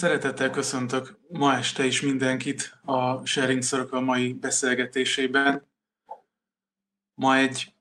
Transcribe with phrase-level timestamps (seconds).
[0.00, 5.66] Szeretettel köszöntök ma este is mindenkit a Sharing Circle mai beszélgetésében.
[7.14, 7.74] Ma egy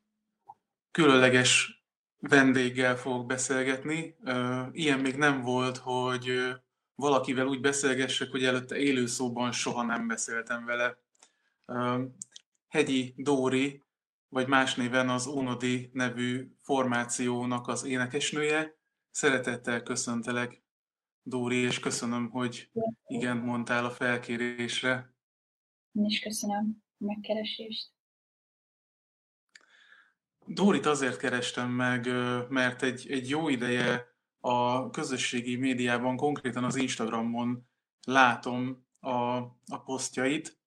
[0.92, 1.83] különleges
[2.17, 4.16] vendéggel fogok beszélgetni.
[4.71, 6.55] Ilyen még nem volt, hogy
[6.95, 10.97] valakivel úgy beszélgessek, hogy előtte élőszóban soha nem beszéltem vele.
[12.67, 13.83] Hegyi Dóri,
[14.29, 18.77] vagy más néven az Unodi nevű formációnak az énekesnője.
[19.11, 20.58] Szeretettel köszöntelek
[21.30, 22.70] Dóri, és köszönöm, hogy
[23.07, 25.14] igen mondtál a felkérésre.
[25.92, 27.92] Én is köszönöm a megkeresést.
[30.46, 32.08] Dórit azért kerestem meg,
[32.50, 37.70] mert egy, egy jó ideje a közösségi médiában, konkrétan az Instagramon
[38.06, 40.59] látom a, a posztjait,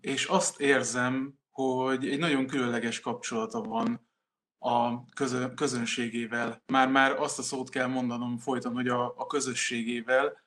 [0.00, 4.05] és azt érzem, hogy egy nagyon különleges kapcsolata van
[4.66, 5.04] a
[5.54, 6.62] közönségével.
[6.66, 10.38] Már-már azt a szót kell mondanom folyton, hogy a, a közösségével,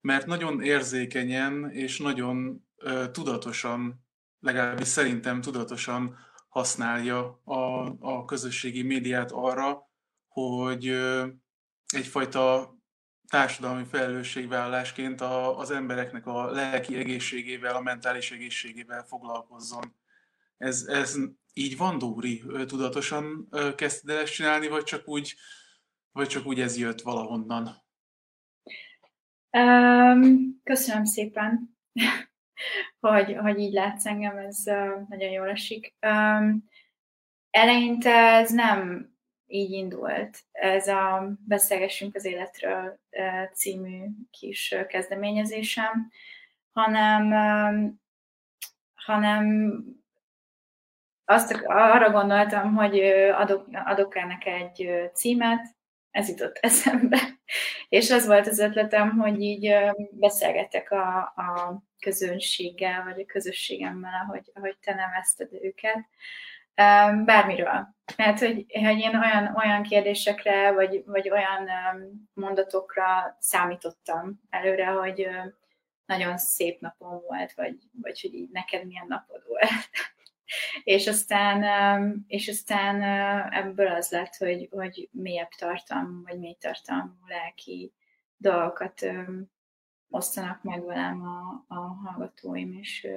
[0.00, 4.06] mert nagyon érzékenyen és nagyon ö, tudatosan,
[4.40, 6.18] legalábbis szerintem tudatosan
[6.48, 9.88] használja a, a közösségi médiát arra,
[10.28, 11.26] hogy ö,
[11.94, 12.74] egyfajta
[13.28, 19.94] társadalmi felelősségvállalásként a, az embereknek a lelki egészségével, a mentális egészségével foglalkozzon.
[20.56, 21.16] Ez, ez
[21.58, 22.42] így van, Dóri?
[22.66, 25.34] Tudatosan kezdted el ezt csinálni, vagy csak úgy,
[26.12, 27.86] vagy csak úgy ez jött valahonnan?
[29.50, 31.76] Um, köszönöm szépen,
[33.00, 34.62] hogy, hogy így látsz engem, ez
[35.08, 35.94] nagyon jól esik.
[36.06, 36.64] Um,
[37.50, 39.10] eleinte ez nem
[39.46, 40.44] így indult.
[40.52, 43.00] Ez a Beszélgessünk az életről
[43.52, 46.10] című kis kezdeményezésem,
[46.72, 47.30] hanem,
[48.94, 49.82] hanem
[51.30, 53.00] azt arra gondoltam, hogy
[53.36, 55.66] adok, adok ennek egy címet,
[56.10, 57.18] ez jutott eszembe,
[57.88, 59.74] és az volt az ötletem, hogy így
[60.10, 65.98] beszélgetek a, a közönséggel, vagy a közösségemmel, ahogy, ahogy te nevezted őket,
[67.24, 67.88] bármiről.
[68.16, 71.68] Mert hogy, hogy én olyan, olyan kérdésekre, vagy, vagy olyan
[72.32, 75.28] mondatokra számítottam előre, hogy
[76.06, 79.70] nagyon szép napom volt, vagy, vagy hogy így neked milyen napod volt
[80.82, 83.02] és aztán, és aztán
[83.52, 87.92] ebből az lett, hogy, hogy mélyebb tartalmú, vagy mély tartalmú lelki
[88.36, 89.06] dolgokat
[90.10, 93.08] osztanak meg velem a, a hallgatóim, és,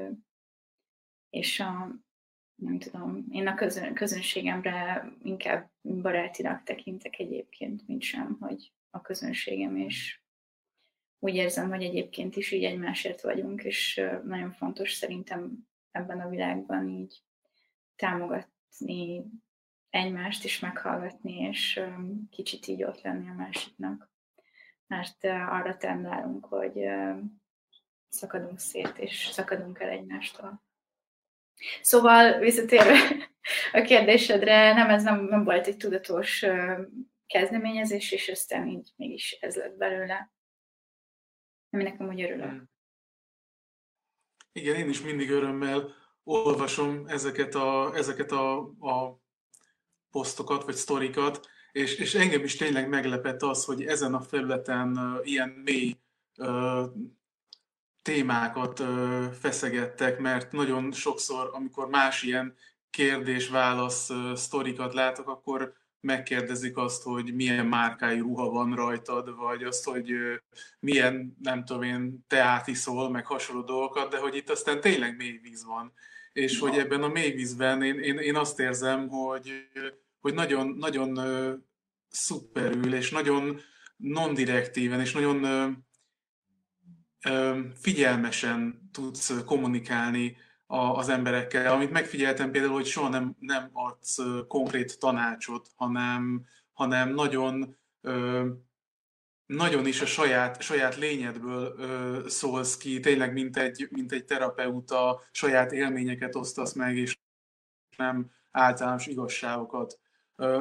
[1.29, 1.95] és a,
[2.55, 9.75] nem tudom, én a közön, közönségemre inkább barátinak tekintek egyébként, mint sem, hogy a közönségem,
[9.75, 10.21] és
[11.19, 16.87] úgy érzem, hogy egyébként is így egymásért vagyunk, és nagyon fontos szerintem ebben a világban
[16.87, 17.23] így
[17.95, 19.23] támogatni
[19.89, 21.81] egymást is meghallgatni, és
[22.29, 24.09] kicsit így ott lenni a másiknak.
[24.87, 26.89] Mert arra tendálunk, hogy
[28.09, 30.63] szakadunk szét, és szakadunk el egymástól.
[31.81, 33.29] Szóval visszatérve
[33.73, 36.45] a kérdésedre, nem, ez nem, nem volt egy tudatos
[37.25, 40.31] kezdeményezés, és aztán így mégis ez lett belőle.
[41.69, 42.70] Ami nekem úgy örülök.
[44.53, 49.19] Igen, én is mindig örömmel olvasom ezeket a, ezeket a, a
[50.11, 55.27] posztokat, vagy sztorikat, és, és engem is tényleg meglepett az, hogy ezen a felületen uh,
[55.27, 55.97] ilyen mély
[56.37, 56.85] uh,
[58.01, 62.55] témákat uh, feszegettek, mert nagyon sokszor, amikor más ilyen
[62.89, 69.83] kérdés-válasz uh, sztorikat látok, akkor megkérdezik azt, hogy milyen márkájú ruha van rajtad, vagy azt,
[69.83, 70.13] hogy
[70.79, 75.39] milyen, nem tudom én, teát iszol, meg hasonló dolgokat, de hogy itt aztán tényleg mély
[75.41, 75.93] víz van.
[76.33, 79.67] És hogy ebben a mély vízben én, én, én azt érzem, hogy,
[80.19, 81.19] hogy nagyon, nagyon
[82.09, 83.59] szuperül, és nagyon
[83.97, 85.45] non-direktíven, és nagyon
[87.81, 90.37] figyelmesen tudsz kommunikálni
[90.71, 97.77] az emberekkel, amit megfigyeltem például, hogy soha nem, nem adsz konkrét tanácsot, hanem, hanem nagyon,
[99.45, 105.71] nagyon is a saját, saját lényedből szólsz ki, tényleg mint egy, mint egy terapeuta, saját
[105.71, 107.17] élményeket osztasz meg, és
[107.97, 109.99] nem általános igazságokat.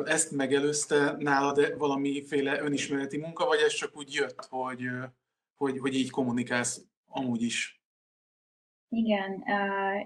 [0.05, 4.88] Ezt megelőzte nálad valamiféle önismereti munka, vagy ez csak úgy jött, hogy,
[5.56, 7.80] hogy, hogy így kommunikálsz amúgy is?
[8.92, 9.44] Igen,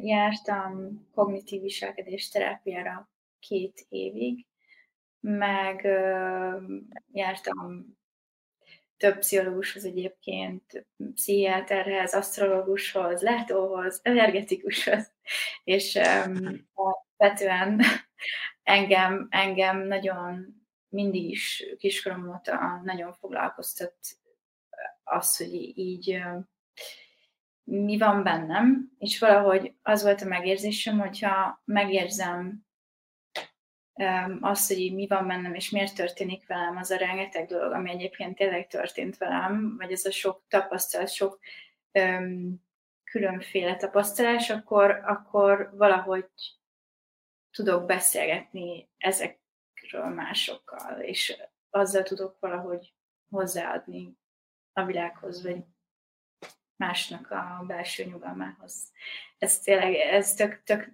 [0.01, 4.47] jártam kognitív viselkedés terápiára két évig,
[5.21, 5.83] meg
[7.13, 7.97] jártam
[8.97, 15.13] több pszichológushoz egyébként, pszichiáterhez, asztrológushoz, látóhoz, energetikushoz,
[15.65, 15.99] és
[17.17, 17.81] vetően
[18.63, 23.97] engem, engem nagyon mindig is kiskorom óta nagyon foglalkoztat
[25.05, 26.23] az, hogy így
[27.65, 32.65] mi van bennem, és valahogy az volt a megérzésem, hogyha megérzem
[34.41, 38.37] azt, hogy mi van bennem, és miért történik velem az a rengeteg dolog, ami egyébként
[38.37, 41.39] tényleg történt velem, vagy ez a sok tapasztalat, sok
[41.93, 42.63] um,
[43.05, 46.29] különféle tapasztalás, akkor, akkor valahogy
[47.51, 52.95] tudok beszélgetni ezekről másokkal, és azzal tudok valahogy
[53.31, 54.17] hozzáadni
[54.73, 55.65] a világhoz, vagy
[56.77, 58.93] másnak a belső nyugalmához.
[59.39, 60.93] Ez tényleg, ez tök, tök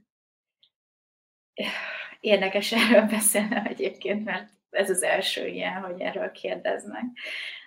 [2.20, 7.04] érdekes erről beszélni egyébként, mert ez az első ilyen, hogy erről kérdeznek.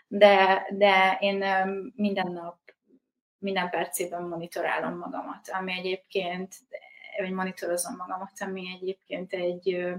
[0.08, 1.46] De, de én
[1.96, 2.60] minden nap,
[3.38, 6.56] minden percében monitorálom magamat, ami egyébként,
[7.18, 9.94] vagy monitorozom magamat, ami egyébként egy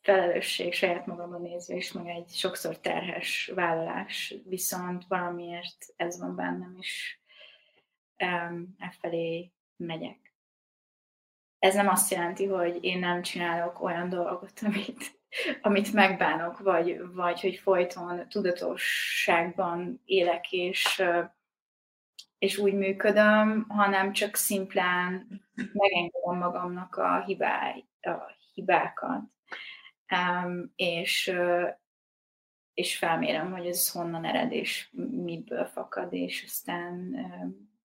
[0.00, 6.76] felelősség saját magamon nézve is, meg egy sokszor terhes vállalás, viszont valamiért ez van bennem,
[6.78, 7.18] és
[8.24, 10.34] um, e felé megyek.
[11.58, 15.20] Ez nem azt jelenti, hogy én nem csinálok olyan dolgot, amit,
[15.60, 21.02] amit megbánok, vagy, vagy hogy folyton tudatosságban élek, és,
[22.38, 25.26] és úgy működöm, hanem csak szimplán
[25.72, 29.22] megengedem magamnak a, hibáj, a hibákat
[30.74, 31.32] és,
[32.74, 37.16] és felmérem, hogy ez honnan ered, és miből fakad, és aztán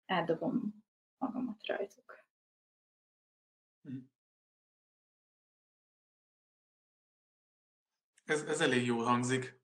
[0.05, 0.83] eldobom
[1.17, 2.25] magamat rajtuk.
[8.25, 9.59] Ez, ez elég jól hangzik,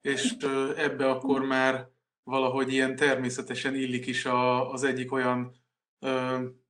[0.00, 0.36] és
[0.76, 1.88] ebbe akkor már
[2.22, 5.56] valahogy ilyen természetesen illik is a, az egyik olyan,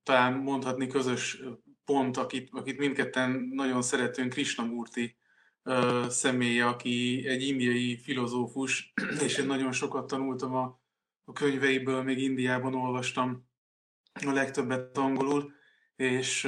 [0.02, 1.42] talán mondhatni közös
[1.84, 5.16] pont, akit, akit mindketten nagyon szeretünk, Krishnamurti
[6.08, 8.92] személye, aki egy indiai filozófus,
[9.24, 10.80] és én nagyon sokat tanultam a,
[11.24, 13.48] a könyveiből, még Indiában olvastam
[14.26, 15.52] a legtöbbet angolul,
[15.96, 16.44] és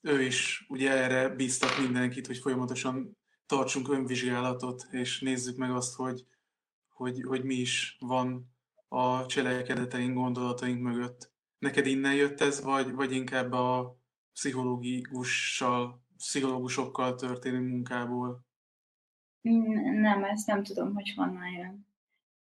[0.00, 6.26] ő is ugye erre bíztat mindenkit, hogy folyamatosan tartsunk önvizsgálatot, és nézzük meg azt, hogy,
[6.88, 8.54] hogy, hogy mi is van
[8.88, 11.32] a cselekedeteink, gondolataink mögött.
[11.58, 13.98] Neked innen jött ez, vagy, vagy inkább a
[14.32, 18.46] pszichológussal pszichológusokkal történő munkából?
[19.40, 21.86] Nem, ezt nem tudom, hogy honnan jön.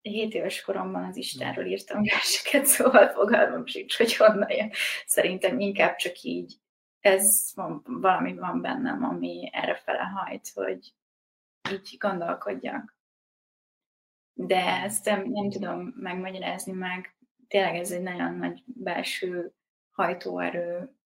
[0.00, 4.70] 7 éves koromban az Istenről írtam verseket, szóval fogalmam sincs, hogy honnan jön.
[5.06, 6.54] Szerintem inkább csak így,
[7.00, 10.94] ez van, valami van bennem, ami erre fele hajt, hogy
[11.70, 12.96] így gondolkodjak.
[14.32, 17.16] De ezt nem, nem tudom megmagyarázni meg.
[17.48, 19.52] Tényleg ez egy nagyon nagy belső
[19.90, 20.96] hajtóerő,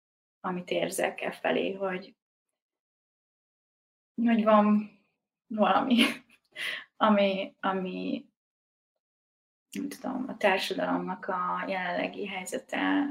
[0.40, 2.16] amit érzek e felé, hogy
[4.14, 4.90] hogy van
[5.46, 6.02] valami,
[6.96, 8.26] ami, ami
[9.70, 13.06] nem tudom, a társadalomnak a jelenlegi helyzete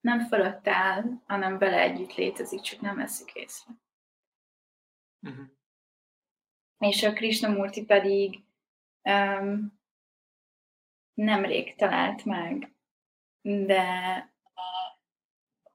[0.00, 3.74] nem fölött áll, hanem vele együtt létezik, csak nem veszik észre.
[5.20, 5.46] Uh-huh.
[6.78, 8.44] És a Krishnamurti pedig
[9.02, 9.80] um,
[11.14, 12.74] nemrég talált meg,
[13.42, 13.84] de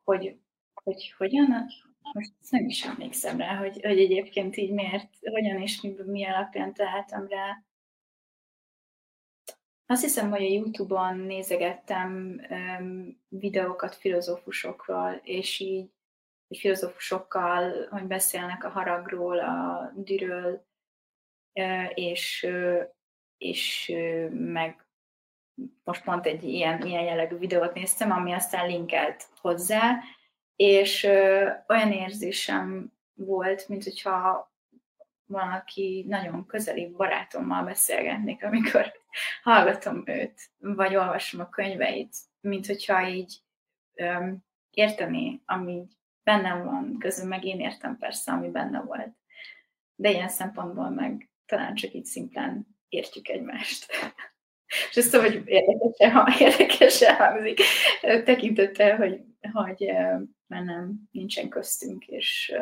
[0.04, 0.40] hogy,
[0.74, 1.68] hogy hogyan,
[2.16, 6.74] most nem is emlékszem rá, hogy, hogy egyébként így miért, hogyan és mi, mi alapján
[6.74, 7.64] találtam rá.
[9.86, 15.94] Azt hiszem, hogy a Youtube-on nézegettem um, videókat filozófusokról, és így
[16.48, 20.66] hogy filozófusokkal, hogy beszélnek a haragról, a dűről,
[21.94, 22.48] és,
[23.38, 23.92] és
[24.30, 24.88] meg
[25.84, 30.00] most pont egy ilyen, ilyen jellegű videót néztem, ami aztán linkelt hozzá,
[30.56, 31.04] és
[31.68, 34.54] olyan érzésem volt, mint hogyha
[35.26, 38.92] valaki nagyon közeli barátommal beszélgetnék, amikor
[39.44, 43.38] hallgatom őt, vagy olvasom a könyveit, mint hogyha így
[43.94, 44.32] ö,
[44.70, 45.88] érteni, ami
[46.24, 49.16] bennem van, közben meg én értem persze, ami benne volt.
[49.96, 53.86] De ilyen szempontból meg talán csak így szimplán értjük egymást.
[54.90, 57.60] És ezt tudom, hogy érdekesen, érdekesen hangzik,
[58.02, 59.22] tekintettel, hogy,
[59.54, 59.92] hogy
[60.48, 62.54] már nem nincsen köztünk, és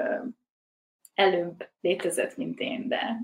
[1.14, 3.20] előbb létezett, mint én, de,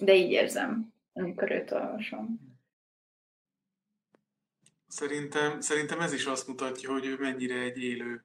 [0.00, 2.50] de így érzem, amikor őt olvasom.
[4.86, 8.24] Szerintem, szerintem ez is azt mutatja, hogy ő mennyire egy élő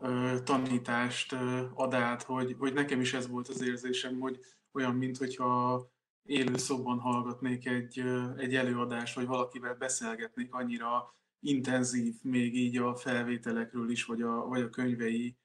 [0.00, 4.38] ö, tanítást ö, ad át, hogy, hogy nekem is ez volt az érzésem, hogy
[4.72, 5.90] olyan, mintha
[6.22, 7.98] élő szóban hallgatnék egy,
[8.36, 14.60] egy előadást, vagy valakivel beszélgetnék, annyira intenzív még így a felvételekről is, vagy a, vagy
[14.60, 15.36] a könyvei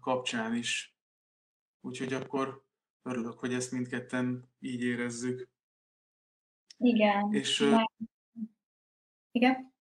[0.00, 0.96] kapcsán is.
[1.80, 2.64] Úgyhogy akkor
[3.02, 5.48] örülök, hogy ezt mindketten így érezzük.
[6.76, 7.32] Igen.
[7.32, 7.90] És, Már...
[9.30, 9.72] Igen?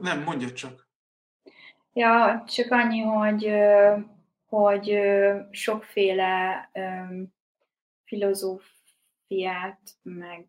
[0.00, 0.90] Nem, mondja csak.
[1.92, 3.50] Ja, csak annyi, hogy,
[4.46, 4.98] hogy
[5.50, 6.70] sokféle
[8.04, 10.48] filozófiát, meg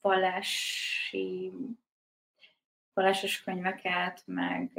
[0.00, 1.52] vallási
[2.96, 4.70] vallásos könyveket, meg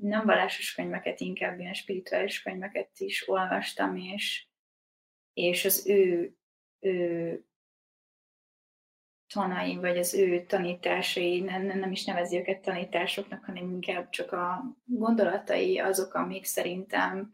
[0.00, 4.46] nem vallásos könyveket, inkább ilyen spirituális könyveket is olvastam, és,
[5.32, 6.34] és az ő,
[6.80, 7.44] ő
[9.26, 14.64] tanai, vagy az ő tanításai, nem, nem is nevezi őket tanításoknak, hanem inkább csak a
[14.84, 17.32] gondolatai azok, amik szerintem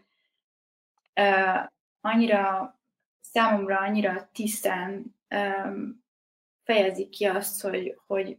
[1.21, 1.67] uh,
[2.01, 2.75] annyira,
[3.21, 6.00] számomra annyira tisztán um,
[6.71, 8.39] fejezik ki azt, hogy, hogy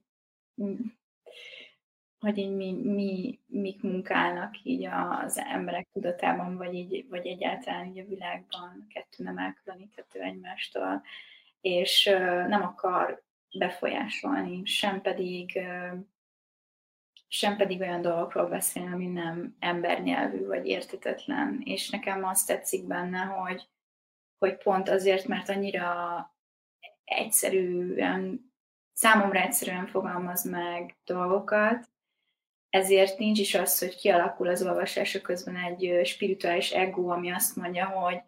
[2.19, 8.00] hogy így mi, mi, mik munkálnak így az emberek tudatában, vagy, így, vagy egyáltalán így
[8.00, 11.03] a világban, kettő nem elkülöníthető egymástól,
[11.61, 12.03] és
[12.47, 13.23] nem akar
[13.57, 15.59] befolyásolni, sem pedig,
[17.27, 21.61] sem pedig olyan dolgokról beszélni, ami nem embernyelvű vagy értetetlen.
[21.63, 23.69] És nekem azt tetszik benne, hogy,
[24.38, 26.30] hogy pont azért, mert annyira
[27.11, 28.51] egyszerűen,
[28.93, 31.89] számomra egyszerűen fogalmaz meg dolgokat,
[32.69, 37.85] ezért nincs is az, hogy kialakul az olvasása közben egy spirituális ego, ami azt mondja,
[37.85, 38.21] hogy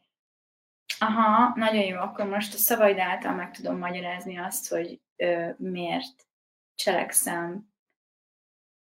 [1.00, 6.28] aha, nagyon jó, akkor most a szavaid által meg tudom magyarázni azt, hogy ö, miért
[6.76, 7.72] cselekszem,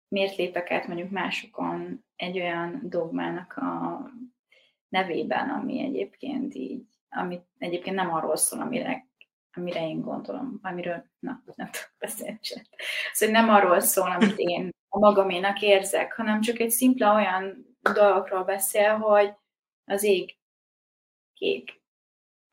[0.08, 4.00] miért lépek át mondjuk másokon egy olyan dogmának a
[4.88, 9.09] nevében, ami egyébként így, ami egyébként nem arról szól, amire,
[9.52, 12.62] amire én gondolom, amiről, na, nem tudok beszélni sem.
[13.12, 18.44] Szóval nem arról szól, amit én a magaménak érzek, hanem csak egy szimpla olyan dolgokról
[18.44, 19.34] beszél, hogy
[19.84, 20.38] az ég
[21.34, 21.80] kék,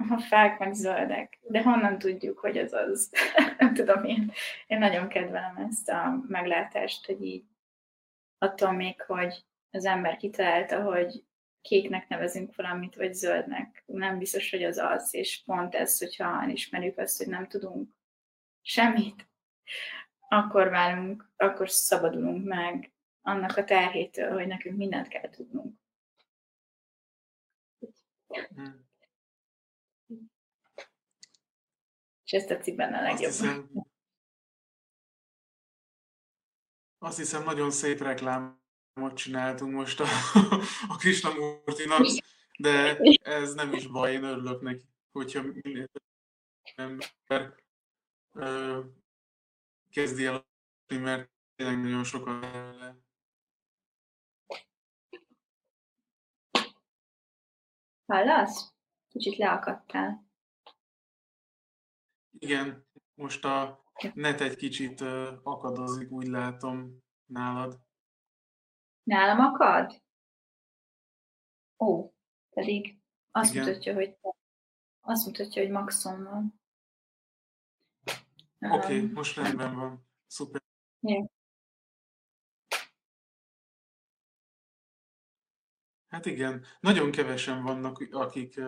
[0.09, 1.39] a fák meg zöldek.
[1.41, 3.11] De honnan tudjuk, hogy ez az?
[3.57, 4.31] Nem tudom, én,
[4.67, 7.45] én nagyon kedvelem ezt a meglátást, hogy így
[8.37, 11.23] attól még, hogy az ember kitalálta, hogy
[11.67, 13.83] kéknek nevezünk valamit, vagy zöldnek.
[13.86, 17.89] Nem biztos, hogy az az, és pont ez, hogyha ismerjük azt, hogy nem tudunk
[18.62, 19.29] semmit,
[20.29, 25.79] akkor válunk, akkor szabadulunk meg annak a terhétől, hogy nekünk mindent kell tudnunk.
[28.55, 28.88] Hmm.
[32.24, 33.27] És ezt tetszik benne a legjobban.
[33.27, 33.88] Azt hiszem,
[36.97, 38.00] azt hiszem nagyon szép
[38.97, 40.05] reklámot csináltunk most a,
[40.87, 42.05] a Krishnamurtinak,
[42.59, 45.89] de ez nem is baj, én örülök neki, hogyha minél
[46.75, 47.55] ember
[49.89, 50.45] kezdi el,
[50.87, 52.97] mert tényleg nagyon sokan le.
[58.05, 58.73] Hallasz?
[59.09, 60.25] Kicsit leakadtál.
[62.39, 65.01] Igen, most a net egy kicsit
[65.43, 67.87] akadozik, úgy látom nálad.
[69.07, 70.01] Nálam akad?
[71.79, 72.13] Ó,
[72.49, 72.99] pedig
[73.31, 73.65] azt Igen.
[73.65, 74.17] mutatja, hogy
[75.01, 76.61] azt mutatja, hogy maxon van.
[78.59, 80.07] Oké, okay, um, most rendben van.
[80.25, 80.61] Szuper.
[80.99, 81.25] Yeah.
[86.07, 88.61] Hát igen, nagyon kevesen vannak, akik,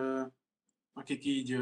[0.92, 1.58] akik így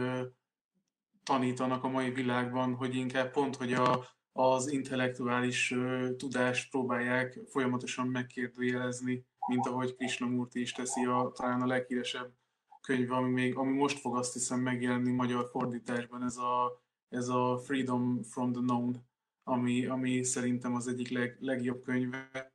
[1.22, 5.74] tanítanak a mai világban, hogy inkább pont, hogy a, az intellektuális
[6.16, 12.32] tudást próbálják folyamatosan megkérdőjelezni, mint ahogy Krishnamurti is teszi a, talán a leghíresebb
[12.80, 17.58] könyv, ami, még, ami most fog azt hiszem megjelenni magyar fordításban, ez a ez a
[17.58, 19.06] Freedom from the Known,
[19.42, 22.52] ami, ami szerintem az egyik leg, legjobb könyve.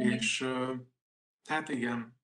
[0.00, 0.08] Mm.
[0.08, 0.46] És
[1.48, 2.18] hát igen.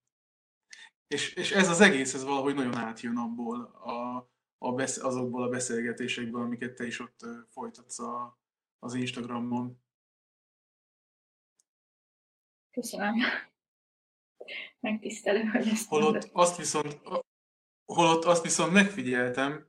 [1.07, 5.49] És, és ez az egész, ez valahogy nagyon átjön abból a, a besz, azokból a
[5.49, 8.39] beszélgetésekből, amiket te is ott folytatsz a,
[8.87, 9.79] az Instagramon.
[12.71, 13.15] Köszönöm.
[14.81, 17.01] Megtisztelő, hogy ezt holott azt viszont,
[17.85, 19.67] holott azt viszont megfigyeltem,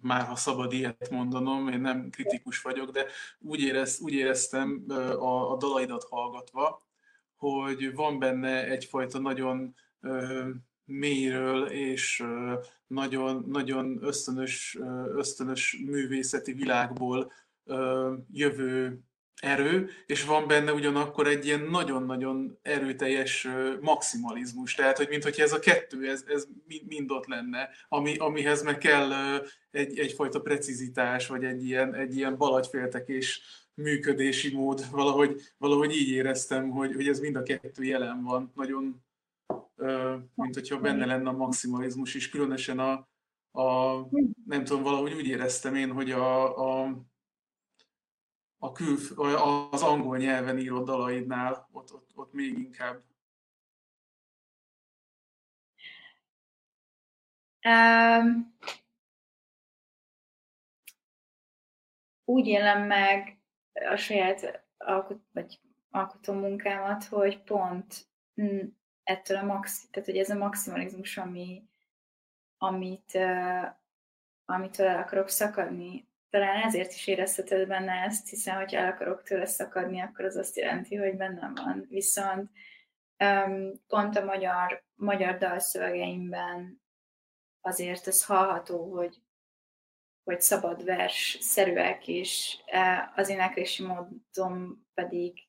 [0.00, 3.06] már ha szabad ilyet mondanom, én nem kritikus vagyok, de
[3.38, 4.84] úgy, érez, úgy éreztem
[5.18, 6.86] a, a dalaidat hallgatva,
[7.36, 9.74] hogy van benne egyfajta nagyon
[10.84, 12.24] mélyről és
[12.86, 14.78] nagyon, nagyon ösztönös,
[15.14, 17.32] ösztönös művészeti világból
[18.32, 19.00] jövő
[19.40, 23.48] erő, és van benne ugyanakkor egy ilyen nagyon-nagyon erőteljes
[23.80, 24.74] maximalizmus.
[24.74, 26.46] Tehát, hogy mintha ez a kettő, ez, ez
[26.86, 29.12] mind ott lenne, ami, amihez meg kell
[29.70, 33.42] egy, egyfajta precizitás, vagy egy ilyen, egy ilyen balagyféltekés
[33.74, 34.90] működési mód.
[34.90, 38.52] Valahogy, valahogy így éreztem, hogy, hogy ez mind a kettő jelen van.
[38.54, 39.02] Nagyon
[40.34, 42.92] mint hogyha benne lenne a maximalizmus is, különösen a,
[43.62, 43.96] a
[44.46, 46.96] nem tudom, valahogy úgy éreztem én, hogy a, a,
[48.62, 48.96] a kül,
[49.70, 53.02] az angol nyelven írott dalaidnál ott, ott, ott még inkább.
[57.64, 58.54] Um,
[62.24, 63.38] úgy élem meg
[63.72, 68.08] a saját alkot, vagy alkotó munkámat, hogy pont
[69.02, 71.68] ettől a maxi, tehát hogy ez a maximalizmus, ami,
[72.58, 73.66] amit, uh,
[74.44, 79.46] amitől el akarok szakadni, talán ezért is érezheted benne ezt, hiszen hogy el akarok tőle
[79.46, 81.86] szakadni, akkor az azt jelenti, hogy bennem van.
[81.88, 82.50] Viszont
[83.24, 86.82] um, pont a magyar, magyar dalszövegeimben
[87.60, 89.22] azért ez hallható, hogy,
[90.24, 95.48] hogy szabad vers szerűek, és e, az éneklési módom pedig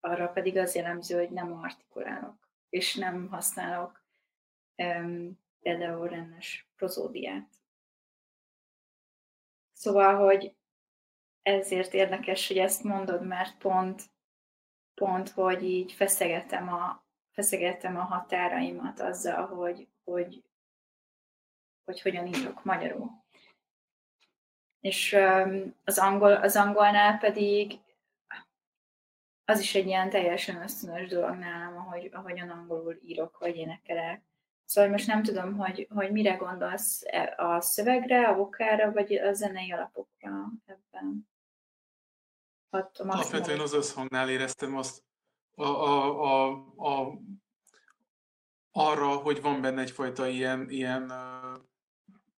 [0.00, 4.04] arra pedig az jellemző, hogy nem artikulálok, és nem használok
[4.76, 7.57] um, például rendes prozódiát.
[9.78, 10.54] Szóval, hogy
[11.42, 14.02] ezért érdekes, hogy ezt mondod, mert pont,
[14.94, 20.42] pont hogy így feszegetem a, feszegetem a határaimat azzal, hogy, hogy,
[21.84, 23.10] hogy hogyan írok magyarul.
[24.80, 25.16] És
[25.84, 27.78] az, angol, az angolnál pedig
[29.44, 34.22] az is egy ilyen teljesen ösztönös dolog nálam, ahogy, ahogyan angolul írok, vagy énekelek.
[34.68, 39.32] Szóval most nem tudom, hogy, hogy mire gondolsz e, a szövegre, a vokára, vagy a
[39.32, 41.28] zenei alapokra ebben.
[42.96, 45.04] Alapvetően az összhangnál éreztem azt
[45.54, 47.18] a, a, a, a,
[48.70, 51.12] arra, hogy van benne egyfajta ilyen, ilyen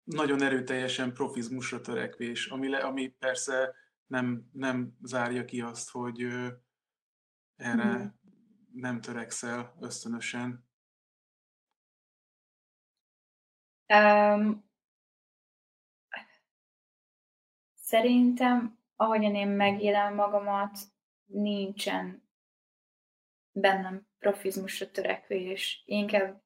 [0.05, 3.75] nagyon erőteljesen profizmusra törekvés, ami, le, ami persze
[4.07, 6.21] nem, nem zárja ki azt, hogy
[7.57, 8.07] erre mm.
[8.73, 10.70] nem törekszel ösztönösen.
[13.95, 14.65] Um,
[17.75, 20.79] szerintem, ahogyan én megélem magamat,
[21.27, 22.29] nincsen
[23.53, 25.83] bennem profizmusra törekvés.
[25.87, 26.43] Inkább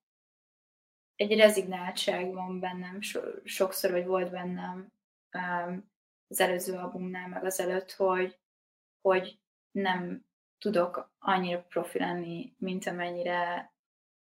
[1.16, 4.92] egy rezignáltság van bennem, so- sokszor, vagy volt bennem
[5.32, 5.90] um,
[6.28, 8.38] az előző albumnál, meg az előtt, hogy,
[9.00, 9.38] hogy
[9.70, 10.26] nem
[10.58, 13.72] tudok annyira profi lenni, mint amennyire,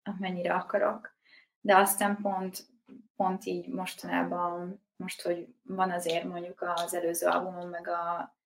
[0.02, 1.16] amennyire akarok.
[1.60, 2.71] De aztán pont
[3.16, 8.36] pont így mostanában, most, hogy van azért mondjuk az előző albumom, meg a,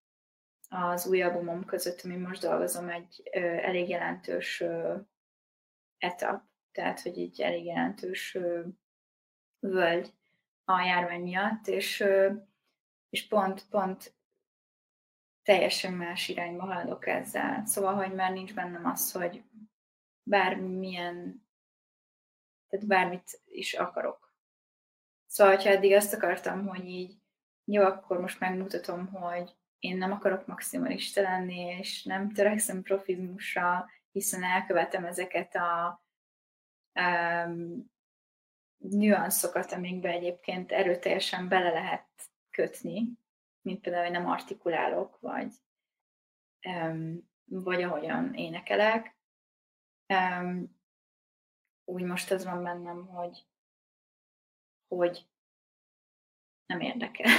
[0.69, 4.97] az új albumom között, ami most dolgozom, egy ö, elég jelentős ö,
[5.99, 8.63] etap, tehát, hogy egy elég jelentős ö,
[9.59, 10.15] völgy
[10.65, 12.33] a járvány miatt, és, ö,
[13.09, 14.15] és pont, pont
[15.43, 17.67] teljesen más irányba haladok ezzel.
[17.67, 19.45] Szóval, hogy már nincs bennem az, hogy
[20.23, 21.47] bármilyen,
[22.69, 24.26] tehát bármit is akarok
[25.27, 27.19] Szóval, ha eddig azt akartam, hogy így
[27.65, 34.43] jó, akkor most megmutatom, hogy én nem akarok maximalista lenni, és nem törekszem profizmusra, hiszen
[34.43, 36.03] elkövetem ezeket a
[37.01, 37.91] um,
[38.77, 42.09] nüanszokat, amikbe egyébként erőteljesen bele lehet
[42.51, 43.09] kötni,
[43.63, 45.55] mint például, hogy nem artikulálok, vagy,
[46.69, 49.17] um, vagy ahogyan énekelek.
[50.15, 50.77] Um,
[51.85, 53.47] úgy most az van bennem, hogy
[54.89, 55.27] hogy
[56.67, 57.31] nem érdekel,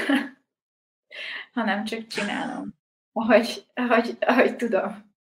[1.54, 2.74] hanem csak csinálom,
[3.12, 5.16] ahogy, ahogy, ahogy tudom.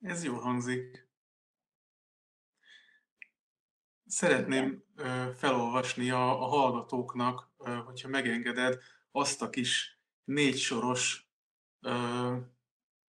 [0.00, 1.08] Ez jó hangzik.
[4.06, 4.84] Szeretném
[5.34, 7.52] felolvasni a, a hallgatóknak,
[7.84, 8.78] hogyha megengeded,
[9.10, 11.30] azt a kis négy soros,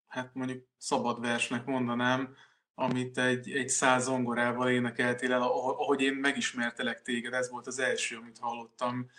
[0.07, 2.35] hát mondjuk szabad versnek mondanám,
[2.75, 8.17] amit egy, egy száz zongorával énekeltél el, ahogy én megismertelek téged, ez volt az első,
[8.17, 9.09] amit hallottam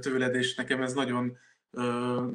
[0.00, 1.38] tőled, és nekem ez nagyon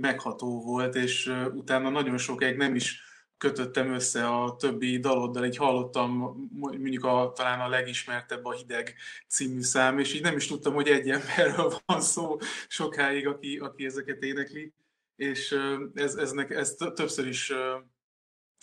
[0.01, 6.11] megható volt, és utána nagyon sokáig nem is kötöttem össze a többi daloddal, így hallottam
[6.59, 8.95] mondjuk a, talán a legismertebb a Hideg
[9.27, 13.85] című szám, és így nem is tudtam, hogy egy emberről van szó sokáig, aki, aki
[13.85, 14.73] ezeket énekli,
[15.15, 15.55] és
[15.93, 17.53] ez, ez, ez többször is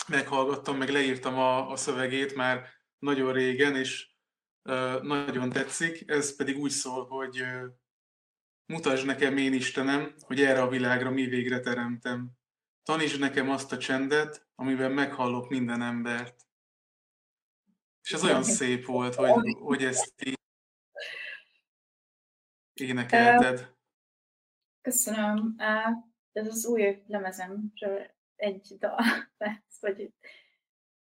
[0.09, 2.67] meghallgattam, meg leírtam a, a szövegét már
[2.99, 4.09] nagyon régen, és
[4.63, 6.09] uh, nagyon tetszik.
[6.09, 7.65] Ez pedig úgy szól, hogy uh,
[8.65, 12.31] mutasd nekem én Istenem, hogy erre a világra mi végre teremtem.
[12.83, 16.47] Tanítsd nekem azt a csendet, amiben meghallok minden embert.
[18.03, 20.39] És ez olyan szép volt, hogy, hogy ezt így
[22.73, 23.75] énekelted.
[24.81, 25.55] Köszönöm.
[26.31, 28.99] Ez az új lemezemről egy dal
[29.37, 30.13] lesz, vagy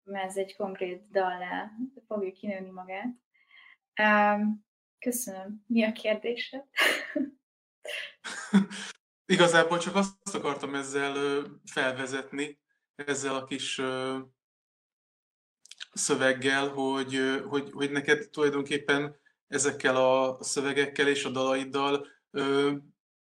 [0.04, 1.70] ez egy konkrét dallá
[2.06, 3.14] fogja kinőni magát.
[4.98, 5.64] Köszönöm.
[5.66, 6.64] Mi a kérdésed?
[9.26, 12.60] Igazából csak azt akartam ezzel felvezetni,
[12.94, 13.80] ezzel a kis
[15.92, 22.06] szöveggel, hogy, hogy, hogy neked tulajdonképpen ezekkel a szövegekkel és a dalaiddal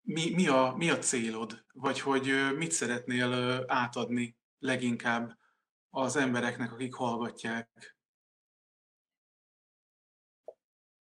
[0.02, 1.66] mi, mi, a, mi a célod?
[1.74, 5.38] Vagy hogy mit szeretnél átadni leginkább
[5.90, 7.96] az embereknek, akik hallgatják?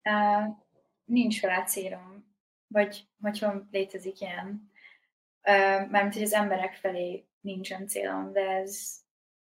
[0.10, 0.58] Uh,
[1.04, 2.36] nincs rá célom,
[2.68, 4.72] vagy hogyha létezik ilyen.
[5.42, 9.04] Uh, mármint, hogy az emberek felé nincsen célom, de ez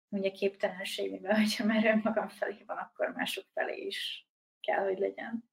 [0.10, 4.28] ugye képtelenség, mivel hogyha már önmagam felé van, akkor mások felé is
[4.60, 5.50] kell, hogy legyen.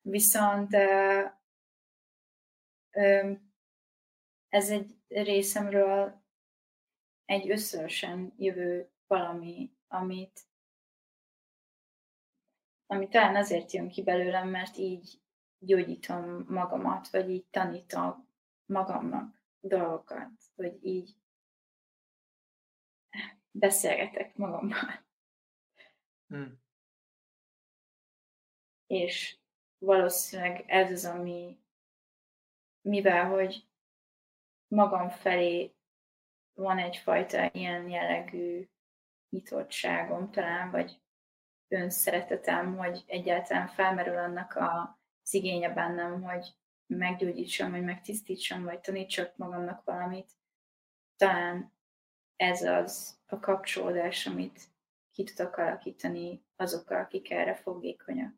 [0.00, 1.37] Viszont uh,
[4.48, 6.22] ez egy részemről
[7.24, 10.40] egy összesen jövő valami, amit,
[12.86, 15.20] ami talán azért jön ki belőlem, mert így
[15.58, 18.28] gyógyítom magamat, vagy így tanítom
[18.66, 21.16] magamnak dolgokat, vagy így
[23.50, 25.06] beszélgetek magammal.
[26.26, 26.60] Hmm.
[28.86, 29.38] És
[29.78, 31.60] valószínűleg ez az, ami,
[32.80, 33.68] mivel hogy
[34.68, 35.74] magam felé
[36.54, 38.68] van egyfajta ilyen jellegű
[39.28, 41.00] nyitottságom talán, vagy
[41.68, 44.98] önszeretetem, hogy egyáltalán felmerül annak a,
[45.30, 46.54] igénye bennem, hogy
[46.86, 50.30] meggyógyítsam, vagy megtisztítsam, vagy tanítsak magamnak valamit.
[51.16, 51.72] Talán
[52.36, 54.60] ez az a kapcsolódás, amit
[55.12, 58.34] ki tudok alakítani azokkal, akik erre fogékonyak.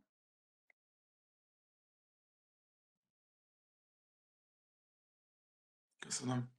[6.10, 6.50] Köszönöm.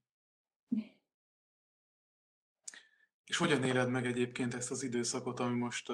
[3.23, 5.91] És hogyan éled meg egyébként ezt az időszakot, ami most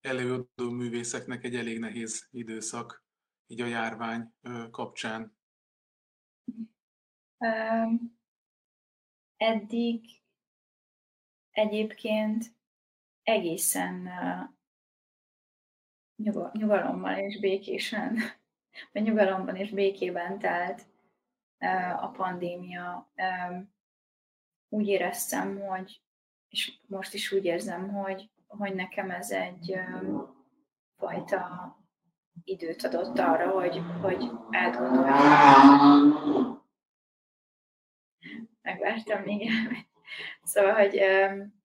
[0.00, 3.04] előadó művészeknek egy elég nehéz időszak,
[3.46, 4.34] így a járvány
[4.70, 5.36] kapcsán?
[7.38, 8.18] Um,
[9.36, 10.22] eddig
[11.50, 12.44] egyébként
[13.22, 14.08] egészen
[16.52, 18.18] nyugalommal és békésen,
[18.92, 20.91] vagy nyugalomban és békében telt
[22.00, 23.12] a pandémia.
[24.68, 26.02] Úgy éreztem, hogy,
[26.48, 29.78] és most is úgy érzem, hogy, hogy nekem ez egy
[30.96, 31.76] fajta
[32.44, 36.60] időt adott arra, hogy, hogy átgondoljam.
[38.62, 39.50] Megvártam még
[40.42, 41.00] Szóval, hogy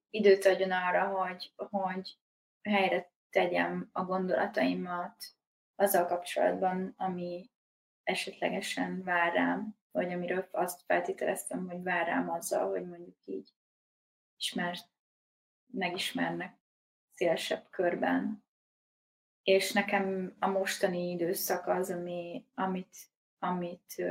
[0.09, 2.17] időt adjon arra, hogy, hogy
[2.61, 5.15] helyre tegyem a gondolataimat
[5.75, 7.49] azzal kapcsolatban, ami
[8.03, 13.49] esetlegesen vár rám, vagy amiről azt feltételeztem, hogy vár rám azzal, hogy mondjuk így
[14.37, 14.87] ismert,
[15.73, 16.57] megismernek
[17.13, 18.43] szélesebb körben.
[19.43, 22.97] És nekem a mostani időszak az, ami, amit,
[23.39, 24.03] amit,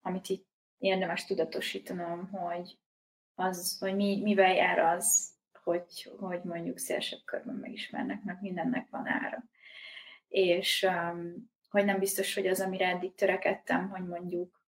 [0.00, 2.78] amit itt érdemes tudatosítanom, hogy,
[3.34, 9.06] az, hogy mi, mivel jár az, hogy, hogy mondjuk szélesebb körben megismernek, mert mindennek van
[9.06, 9.44] ára.
[10.28, 10.88] És
[11.68, 14.62] hogy nem biztos, hogy az, amire eddig törekedtem, hogy mondjuk,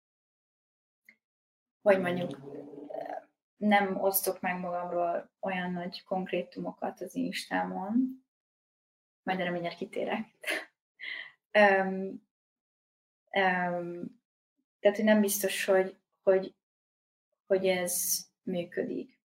[1.81, 2.37] hogy mondjuk
[3.57, 8.25] nem osztok meg magamról olyan nagy konkrétumokat az Instámon,
[9.23, 10.25] majd erre mindjárt kitérek.
[11.59, 12.29] um,
[13.31, 14.19] um,
[14.79, 16.55] tehát, hogy nem biztos, hogy, hogy,
[17.45, 19.19] hogy ez működik.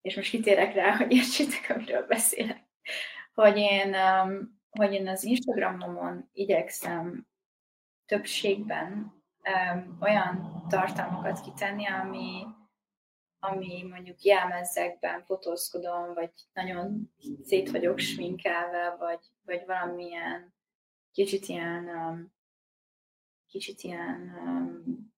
[0.00, 2.64] És most kitérek rá, hogy értsétek, amiről beszélek.
[3.34, 7.26] Hogy én um, hogy én az Instagramomon igyekszem
[8.06, 9.22] többségben
[9.72, 12.46] um, olyan tartalmakat kitenni, ami,
[13.38, 20.54] ami mondjuk jelmezekben fotózkodom, vagy nagyon szét vagyok sminkelve, vagy, vagy valamilyen
[21.12, 22.32] kicsit ilyen, um,
[23.46, 25.12] kicsit ilyen um,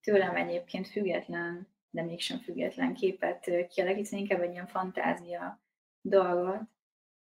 [0.00, 5.62] tőlem egyébként független, de mégsem független képet kialakítani, inkább egy ilyen fantázia
[6.00, 6.60] dolgot,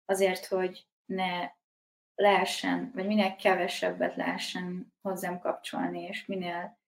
[0.04, 1.50] azért, hogy ne
[2.14, 6.78] lehessen, vagy minél kevesebbet lehessen hozzám kapcsolni, és minél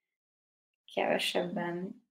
[0.95, 2.03] kevesebben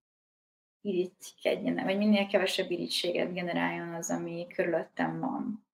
[0.81, 5.67] irigykedjen, vagy minél kevesebb irigységet generáljon az, ami körülöttem van.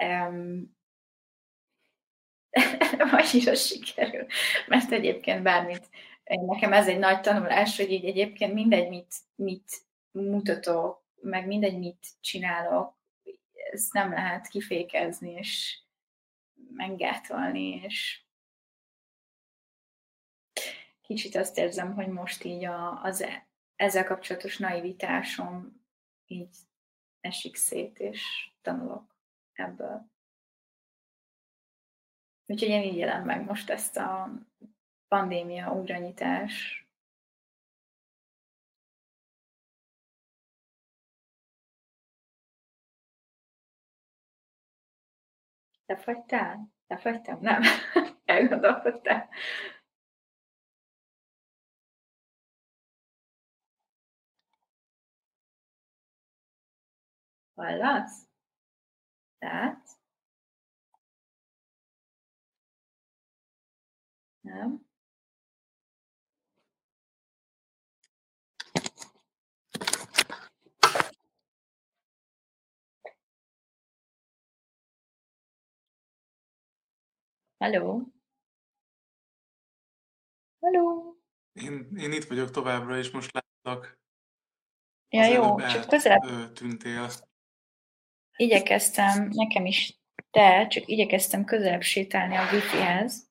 [0.00, 0.76] Um,
[2.98, 4.26] annyira sikerül,
[4.66, 5.88] mert egyébként bármit,
[6.24, 9.72] nekem ez egy nagy tanulás, hogy így egyébként mindegy, mit, mit
[10.10, 12.97] mutatok, meg mindegy, mit csinálok,
[13.72, 15.80] ezt nem lehet kifékezni, és
[16.70, 18.22] meggátolni, és
[21.00, 25.84] kicsit azt érzem, hogy most így a, az, e, ezzel kapcsolatos naivitásom
[26.26, 26.56] így
[27.20, 29.16] esik szét, és tanulok
[29.52, 30.10] ebből.
[32.46, 34.30] Úgyhogy én így élem meg most ezt a
[35.08, 36.86] pandémia újranyitás
[45.88, 46.68] Te fagytál?
[46.86, 47.38] Te fagytam?
[47.40, 47.62] Nem.
[48.24, 49.28] Elgondolkodtál.
[57.56, 58.26] Hallasz?
[59.38, 59.88] Tehát?
[64.42, 64.87] Nem?
[77.58, 78.02] Hello?
[80.60, 81.14] Hello?
[81.52, 83.98] Én, én itt vagyok továbbra, és most látlak.
[85.08, 86.52] Ja, Az jó, csak közel.
[86.52, 87.10] Tűntél.
[88.36, 93.30] Igyekeztem, nekem is te, csak igyekeztem közelebb sétálni a wifi-hez.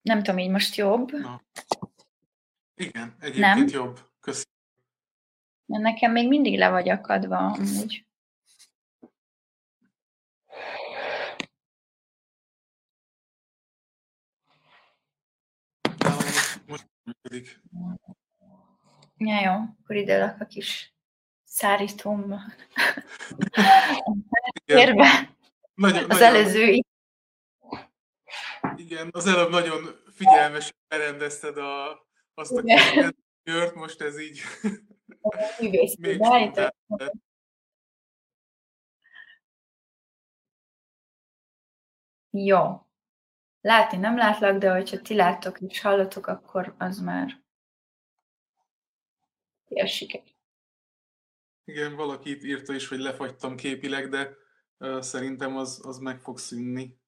[0.00, 1.10] Nem tudom, így most jobb.
[1.12, 1.42] Na.
[2.74, 3.66] Igen, egyébként Nem?
[3.68, 4.00] jobb.
[4.20, 4.52] Köszönöm.
[5.64, 8.06] Nekem még mindig le vagy akadva, amúgy.
[17.04, 17.60] Működik.
[19.16, 20.94] Ja, jó, akkor ide lak a kis
[21.44, 22.34] szárítóm
[24.64, 25.36] térbe.
[25.74, 26.82] Nagyon, az nagyon, előző
[28.76, 32.62] Igen, az előbb nagyon figyelmesen berendezted a, azt a
[33.42, 34.40] kört, most ez így
[35.98, 36.20] még
[42.30, 42.86] Jó.
[43.64, 47.44] Látni nem látlak, de hogyha ti láttok és hallotok, akkor az már
[49.68, 50.22] ilyen siker.
[51.64, 54.36] Igen, valaki itt írta is, hogy lefagytam képileg, de
[54.78, 56.98] uh, szerintem az, az meg fog szűnni.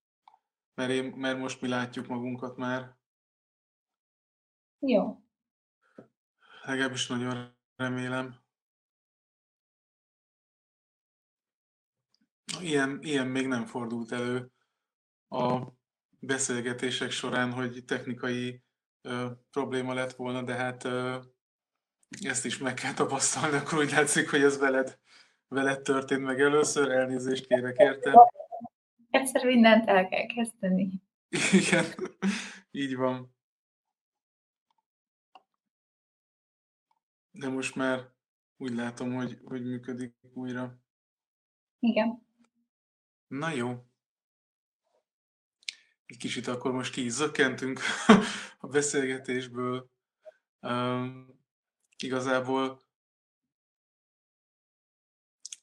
[0.75, 2.97] Mert, én, mert most mi látjuk magunkat már.
[4.79, 5.23] Jó.
[6.63, 8.41] Legalábbis nagyon remélem.
[12.61, 14.51] Ilyen, ilyen még nem fordult elő
[15.29, 15.75] a
[16.21, 18.63] beszélgetések során, hogy technikai
[19.03, 21.19] ö, probléma lett volna, de hát ö,
[22.21, 24.99] ezt is meg kell tapasztalni, akkor úgy látszik, hogy ez veled,
[25.49, 28.13] veled történt meg először, elnézést kérek érte.
[29.11, 31.03] Egyszer mindent el kell kezdeni.
[31.53, 31.85] Igen,
[32.71, 33.35] így van.
[37.31, 38.15] De most már
[38.57, 40.79] úgy látom, hogy, hogy működik újra.
[41.79, 42.27] Igen.
[43.27, 43.86] Na jó
[46.07, 47.81] egy kicsit akkor most ki zökkentünk
[48.59, 49.91] a beszélgetésből.
[50.61, 51.41] Um,
[51.97, 52.81] igazából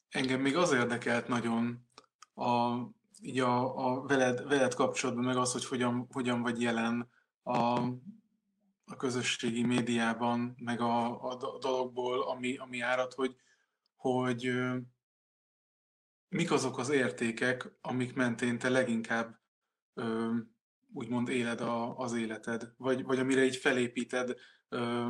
[0.09, 1.87] engem még az érdekelt nagyon
[2.33, 2.77] a,
[3.21, 7.09] így a, a veled, veled kapcsolatban, meg az, hogy hogyan, hogyan vagy jelen
[7.43, 7.79] a,
[8.85, 13.35] a közösségi médiában, meg a, a dologból, ami, ami árad, hogy,
[13.95, 14.51] hogy
[16.29, 19.42] mik azok az értékek, amik mentén te leginkább
[19.93, 20.35] ö,
[20.93, 24.35] úgymond éled a, az életed, vagy, vagy amire így felépíted
[24.69, 25.09] ö,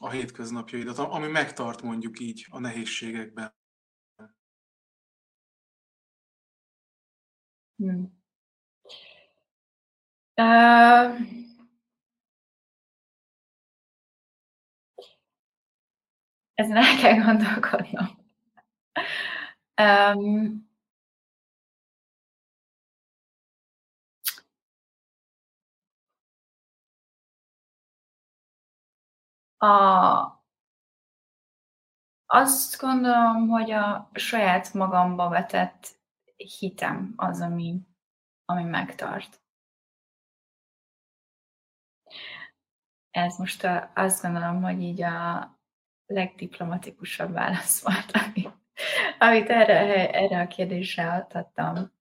[0.00, 3.56] a hétköznapjaidat, ami megtart mondjuk így a nehézségekben.
[7.76, 8.16] Hmm.
[10.34, 11.20] Uh,
[16.54, 18.26] ezen el kell gondolkodnom.
[19.82, 20.67] Um,
[29.58, 30.44] A,
[32.26, 35.98] azt gondolom, hogy a saját magamba vetett
[36.36, 37.80] hitem az, ami,
[38.44, 39.40] ami megtart.
[43.10, 45.58] Ez most a, azt gondolom, hogy így a
[46.06, 48.48] legdiplomatikusabb válasz volt, ami,
[49.18, 51.92] amit erre, erre a kérdésre adtam.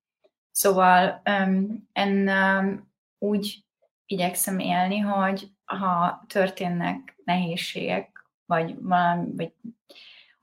[0.52, 3.66] Szóval um, en, um, úgy
[4.06, 9.54] igyekszem élni, hogy ha történnek nehézségek, vagy valami, vagy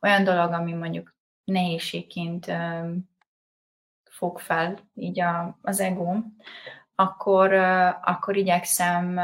[0.01, 2.53] olyan dolog, ami mondjuk nehézségként
[4.11, 6.15] fog fel így a, az ego,
[6.95, 7.53] akkor,
[8.03, 9.15] akkor igyekszem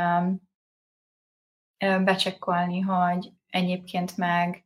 [1.79, 4.65] becsekkolni, hogy egyébként meg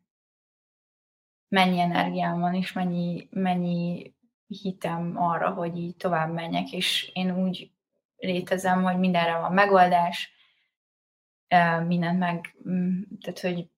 [1.49, 4.15] mennyi energiám van, és mennyi, mennyi
[4.47, 7.73] hitem arra, hogy így tovább menjek, és én úgy
[8.17, 10.33] létezem, hogy mindenre van megoldás,
[11.87, 13.69] mindent meg, mm, tehát hogy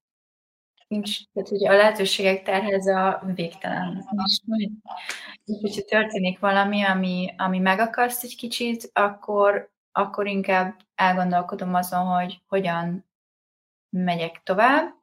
[0.88, 4.08] nincs, tehát hogy a lehetőségek terheze végtelen.
[4.26, 4.40] És,
[5.44, 12.42] és hogyha történik valami, ami, ami megakaszt egy kicsit, akkor, akkor inkább elgondolkodom azon, hogy
[12.46, 13.06] hogyan
[13.90, 14.94] megyek tovább,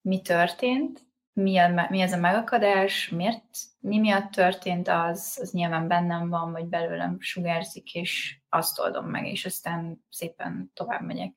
[0.00, 3.44] mi történt, mi, a, mi ez a megakadás, miért,
[3.78, 9.26] mi miatt történt az, az nyilván bennem van, vagy belőlem sugárzik, és azt oldom meg,
[9.26, 11.32] és aztán szépen tovább megyek.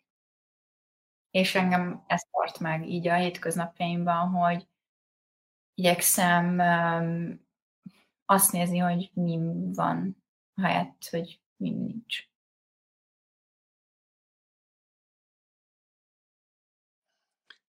[1.34, 4.68] És engem ez tart meg így a hétköznapjaimban, hogy
[5.74, 6.60] igyekszem
[8.26, 9.40] azt nézni, hogy mi
[9.74, 10.24] van,
[10.62, 12.28] helyett, hogy mi nincs.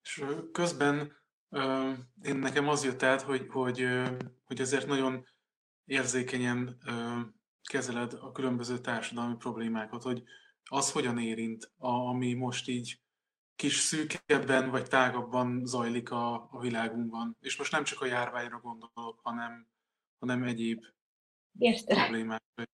[0.03, 1.13] És közben
[2.23, 3.87] én nekem az jött át, hogy, hogy,
[4.45, 5.27] hogy ezért nagyon
[5.85, 6.79] érzékenyen
[7.63, 10.23] kezeled a különböző társadalmi problémákat, hogy
[10.63, 13.01] az hogyan érint, a, ami most így
[13.61, 17.37] kis szűkebben vagy tágabban zajlik a, a világunkban.
[17.41, 19.67] És most nem csak a járványra gondolok, hanem,
[20.19, 20.85] hanem egyéb
[21.59, 21.97] Értem.
[21.97, 22.65] problémákra.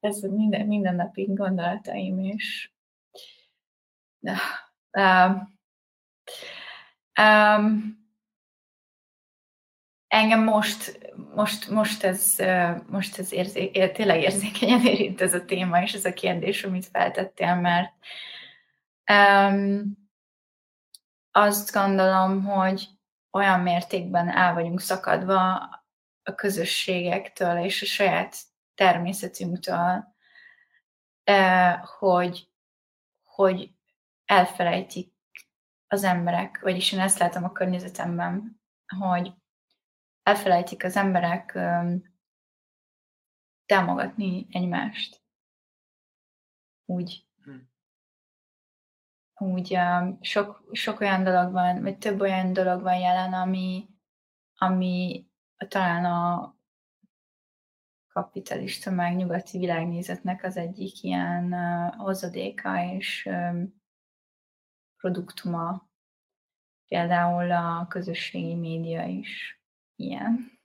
[0.00, 2.74] Ez minden, mindennapi gondolataim is.
[4.92, 5.32] Uh,
[7.20, 8.06] um,
[10.06, 12.36] engem most, most, most ez,
[12.88, 17.54] most ez érzé, tényleg érzékenyen érint ez a téma, és ez a kérdés, amit feltettél,
[17.54, 17.92] mert
[19.12, 20.07] um,
[21.30, 22.88] azt gondolom, hogy
[23.30, 25.54] olyan mértékben el vagyunk szakadva
[26.22, 28.36] a közösségektől és a saját
[28.74, 30.16] természetünktől,
[31.98, 32.50] hogy,
[33.24, 33.74] hogy
[34.24, 35.14] elfelejtik
[35.86, 38.60] az emberek, vagyis én ezt látom a környezetemben,
[38.98, 39.32] hogy
[40.22, 41.58] elfelejtik az emberek
[43.66, 45.22] támogatni egymást.
[46.84, 47.27] Úgy.
[49.38, 49.78] Úgy
[50.20, 53.88] sok, sok olyan dolog van, vagy több olyan dolog van jelen, ami,
[54.56, 55.26] ami
[55.68, 56.56] talán a
[58.12, 61.52] kapitalista meg nyugati világnézetnek az egyik ilyen
[61.96, 63.28] hozadéka és
[64.96, 65.88] produktuma.
[66.88, 69.62] Például a közösségi média is
[69.96, 70.58] ilyen.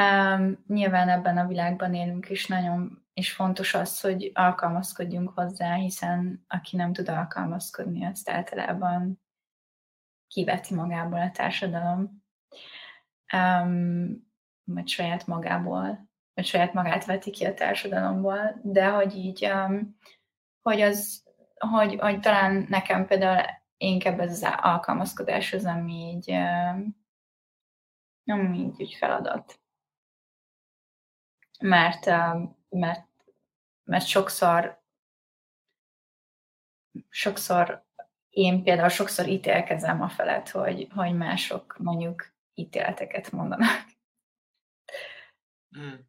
[0.00, 6.44] Um, nyilván ebben a világban élünk, és nagyon és fontos az, hogy alkalmazkodjunk hozzá, hiszen
[6.48, 9.20] aki nem tud alkalmazkodni, azt általában
[10.26, 12.24] kiveti magából a társadalom,
[13.32, 14.30] um,
[14.64, 19.98] vagy saját magából, vagy saját magát veti ki a társadalomból, de hogy így, um,
[20.62, 21.24] hogy az,
[21.58, 23.44] hogy, hogy talán nekem például
[23.76, 26.96] inkább ez az alkalmazkodás az, ami így um,
[28.22, 29.60] nem így úgy feladat.
[31.60, 32.06] Mert,
[32.68, 33.07] mert,
[33.88, 34.82] mert sokszor,
[37.08, 37.86] sokszor
[38.28, 43.86] én például sokszor ítélkezem a felett, hogy, hogy mások mondjuk ítéleteket mondanak.
[45.70, 46.06] Hmm.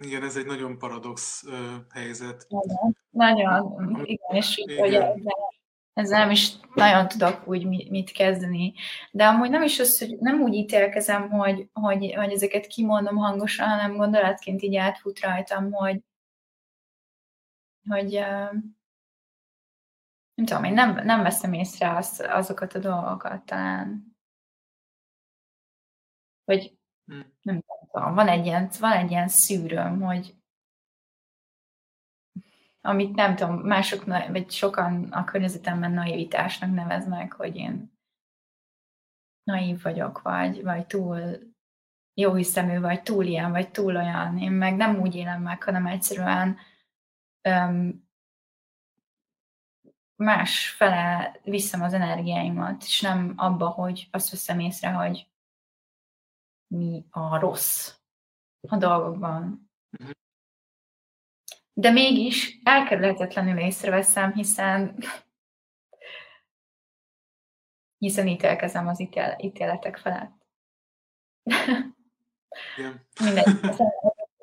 [0.00, 2.46] Igen, ez egy nagyon paradox uh, helyzet.
[2.48, 4.78] Nagyon, nagyon igen, és igen.
[4.78, 5.54] hogy ezzel
[5.96, 8.74] ezzel nem is nagyon tudok úgy mit kezdeni.
[9.10, 13.68] De amúgy nem is az, hogy nem úgy ítélkezem, hogy, hogy, hogy ezeket kimondom hangosan,
[13.68, 16.02] hanem gondolatként így átfut rajtam, hogy,
[17.88, 18.10] hogy
[20.34, 24.16] nem tudom, én nem, nem veszem észre az, azokat a dolgokat talán.
[26.44, 27.36] Hogy hmm.
[27.42, 30.34] nem tudom, van egy ilyen, van egy ilyen szűrőm, hogy,
[32.86, 37.92] amit nem tudom, mások, vagy sokan a környezetemben naivitásnak neveznek, hogy én
[39.42, 41.38] naív vagyok, vagy, vagy túl
[42.14, 44.38] jó hiszemű, vagy túl ilyen, vagy túl olyan.
[44.38, 46.58] Én meg nem úgy élem meg, hanem egyszerűen
[47.48, 48.04] öm,
[50.22, 55.30] más fele viszem az energiáimat, és nem abba, hogy azt veszem észre, hogy
[56.74, 57.96] mi a rossz
[58.68, 59.70] a dolgokban.
[61.78, 64.96] De mégis elkerülhetetlenül észreveszem, hiszen
[67.98, 70.46] hiszen ítélkezem az ítél, ítéletek felett.
[72.76, 73.06] Igen.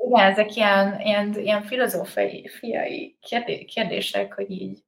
[0.05, 3.17] Igen, ezek ilyen, ilyen, ilyen filozófiai
[3.65, 4.83] kérdések, hogy így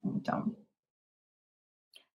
[0.00, 0.62] nem tudom.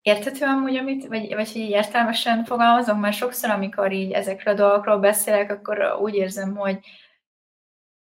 [0.02, 4.58] Érthető amúgy, amit, vagy, vagy hogy így értelmesen fogalmazom, mert sokszor, amikor így ezekről a
[4.58, 6.80] dolgokról beszélek, akkor úgy érzem, hogy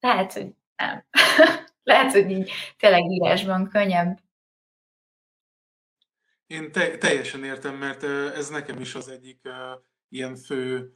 [0.04, 1.06] lehet, hogy nem.
[1.84, 4.20] Lehet, hogy így tényleg írásban könnyebb.
[6.48, 10.92] Én te, teljesen értem, mert ez nekem is az egyik uh, ilyen fő,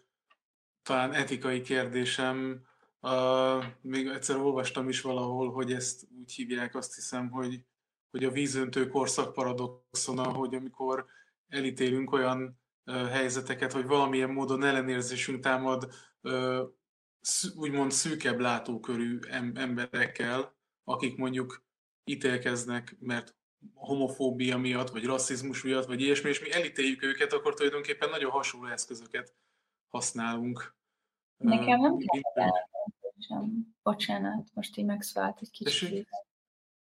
[0.84, 2.66] talán etikai kérdésem
[3.02, 7.64] Uh, még egyszer olvastam is valahol, hogy ezt úgy hívják, azt hiszem, hogy,
[8.12, 11.06] hogy a vízöntő korszak paradoxona, hogy amikor
[11.48, 15.94] elítélünk olyan helyzeteket, hogy valamilyen módon ellenérzésünk támad
[17.56, 19.20] úgymond szűkebb látókörű
[19.54, 21.66] emberekkel, akik mondjuk
[22.04, 23.36] ítélkeznek, mert
[23.74, 28.68] homofóbia miatt, vagy rasszizmus miatt, vagy ilyesmi, és mi elítéljük őket, akkor tulajdonképpen nagyon hasonló
[28.68, 29.36] eszközöket
[29.88, 30.76] használunk.
[31.38, 32.52] Nekem nem kell
[33.20, 33.76] sem.
[33.84, 35.80] Bocsánat, most így megszólalt egy kicsit.
[35.80, 36.08] Tessék?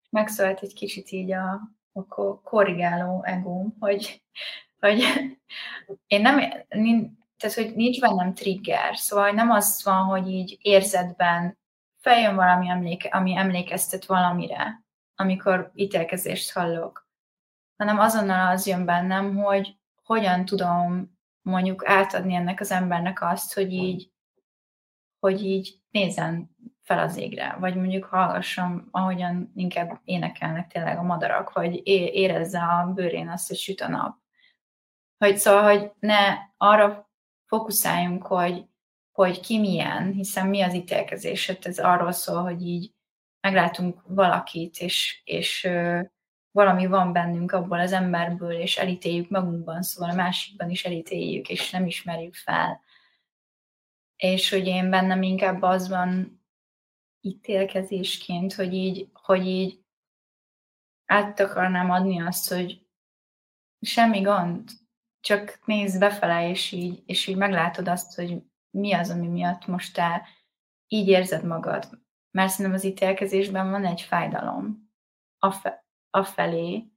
[0.09, 1.61] Megszólalt egy kicsit így a,
[1.91, 4.23] a korrigáló egóm, hogy,
[4.79, 5.03] hogy
[6.07, 6.39] én nem,
[7.41, 11.57] tehát hogy nincs bennem trigger, szóval nem az van, hogy így érzetben
[11.99, 14.83] feljön valami emléke, ami emlékeztet valamire,
[15.15, 17.07] amikor ítélkezést hallok,
[17.77, 23.73] hanem azonnal az jön bennem, hogy hogyan tudom mondjuk átadni ennek az embernek azt, hogy
[23.73, 24.11] így,
[25.19, 31.53] hogy így nézzen fel az égre, vagy mondjuk hallgassam, ahogyan inkább énekelnek tényleg a madarak,
[31.53, 31.81] vagy
[32.13, 34.17] érezze a bőrén azt, hogy süt a nap.
[35.17, 37.10] Hogy szóval, hogy ne arra
[37.51, 38.65] fókuszáljunk, hogy,
[39.11, 42.93] hogy ki milyen, hiszen mi az ítélkezés, hát ez arról szól, hogy így
[43.39, 45.69] meglátunk valakit, és, és
[46.51, 51.69] valami van bennünk abból az emberből, és elítéljük magunkban, szóval a másikban is elítéljük, és
[51.69, 52.81] nem ismerjük fel.
[54.15, 56.41] És hogy én bennem inkább az van
[57.21, 59.83] ítélkezésként, hogy így, hogy így
[61.05, 62.85] át akarnám adni azt, hogy
[63.81, 64.69] semmi gond,
[65.21, 69.93] csak nézz befele, és így, és így meglátod azt, hogy mi az, ami miatt most
[69.93, 70.27] te
[70.87, 71.99] így érzed magad.
[72.31, 74.91] Mert szerintem az ítélkezésben van egy fájdalom
[76.09, 76.91] afelé,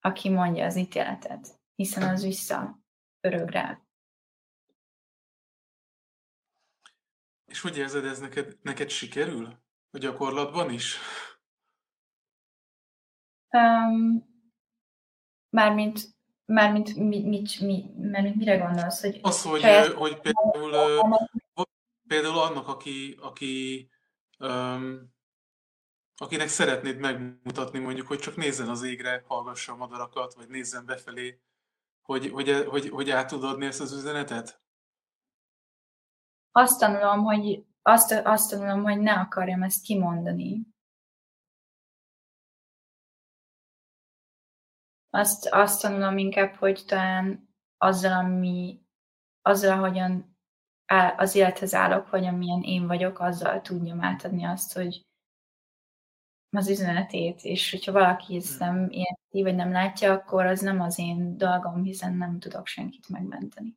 [0.00, 2.78] aki mondja az ítéletet, hiszen az vissza
[3.20, 3.80] örög rá.
[7.44, 9.60] És hogy érzed, ez neked, neked sikerül?
[9.90, 10.98] A gyakorlatban is?
[13.50, 14.30] Um,
[15.48, 16.00] mármint,
[16.52, 19.00] mármint, mi, mit, mi, mármint mire gondolsz?
[19.00, 19.86] Hogy az, hogy, saját...
[19.86, 21.18] hogy például,
[22.08, 23.88] például annak, aki, aki
[24.38, 25.10] um,
[26.16, 31.40] akinek szeretnéd megmutatni mondjuk, hogy csak nézzen az égre, hallgassa a madarakat, vagy nézzen befelé,
[32.02, 34.60] hogy, hogy, hogy, hogy át tud adni ezt az üzenetet?
[36.52, 40.71] Azt tanulom, hogy, azt, azt tanulom, hogy ne akarjam ezt kimondani.
[45.14, 48.80] Azt, azt tanulom inkább, hogy talán azzal, ami,
[49.42, 50.36] azzal, hogyan
[51.16, 55.06] az élethez állok, vagy amilyen én vagyok, azzal tudjam átadni azt, hogy,
[56.56, 58.90] az üzenetét, és hogyha valaki ezt nem hmm.
[58.90, 63.76] érti, vagy nem látja, akkor az nem az én dolgom, hiszen nem tudok senkit megmenteni.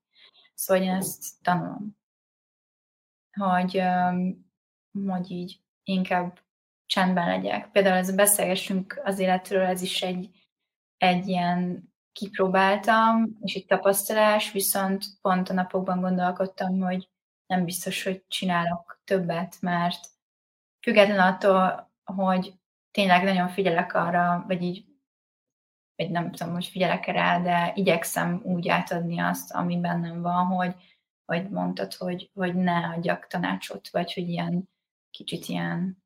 [0.53, 1.97] Szóval én ezt tanulom.
[3.31, 3.81] Hogy,
[5.07, 6.39] hogy így inkább
[6.86, 7.71] csendben legyek.
[7.71, 10.44] Például ez beszélgessünk az életről, ez is egy,
[11.06, 17.10] egy ilyen kipróbáltam, és egy tapasztalás, viszont pont a napokban gondolkodtam, hogy
[17.45, 20.08] nem biztos, hogy csinálok többet, mert
[20.82, 22.53] független attól, hogy
[22.91, 24.86] tényleg nagyon figyelek arra, vagy így,
[25.95, 30.76] vagy nem tudom, hogy figyelek rá, de igyekszem úgy átadni azt, ami bennem van, hogy,
[31.26, 34.70] hogy mondtad, hogy, hogy ne adjak tanácsot, vagy hogy ilyen
[35.10, 36.03] kicsit ilyen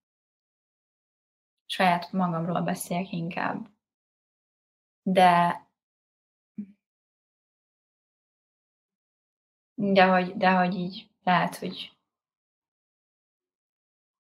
[1.65, 3.67] saját magamról beszéljek inkább.
[5.13, 5.67] De
[9.73, 11.97] de hogy, de hogy így lehet, hogy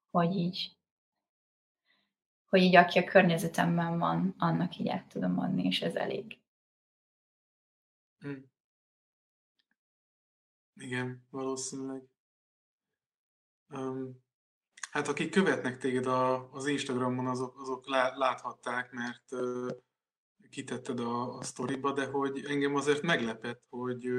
[0.09, 0.77] hogy így
[2.49, 6.39] hogy így aki a környezetemben van, annak így át tudom adni, és ez elég.
[8.19, 8.51] Hmm.
[10.73, 12.03] Igen, valószínűleg.
[13.69, 14.23] Um,
[14.91, 19.71] hát akik követnek téged a, az Instagramon, azok, azok láthatták, mert uh,
[20.49, 24.09] kitetted a, a sztoriba, de hogy engem azért meglepett, hogy,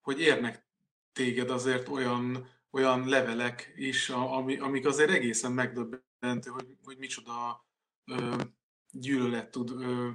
[0.00, 0.66] hogy érnek
[1.12, 7.66] téged azért olyan, olyan levelek is, ami, amik azért egészen megdöbbentőek jelenti, hogy, hogy micsoda
[8.04, 8.42] ö,
[8.90, 10.10] gyűlölet tud ö,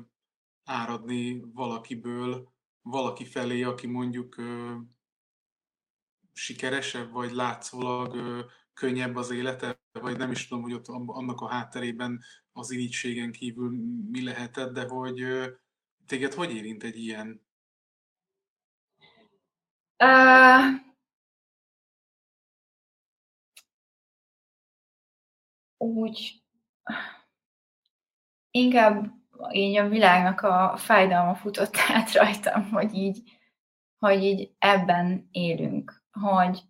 [0.64, 4.76] áradni valakiből, valaki felé, aki mondjuk ö,
[6.34, 8.40] sikeresebb, vagy látszólag ö,
[8.74, 13.70] könnyebb az élete, vagy nem is tudom, hogy ott annak a hátterében az irítségen kívül
[14.12, 15.26] mi lehetett, de hogy
[16.06, 17.42] téged hogy érint egy ilyen?
[20.04, 20.90] Uh,
[25.78, 26.44] úgy
[28.52, 29.14] inkább
[29.52, 33.40] így a világnak a fájdalma futott át rajtam, hogy így,
[33.98, 36.62] hogy így ebben élünk, hogy,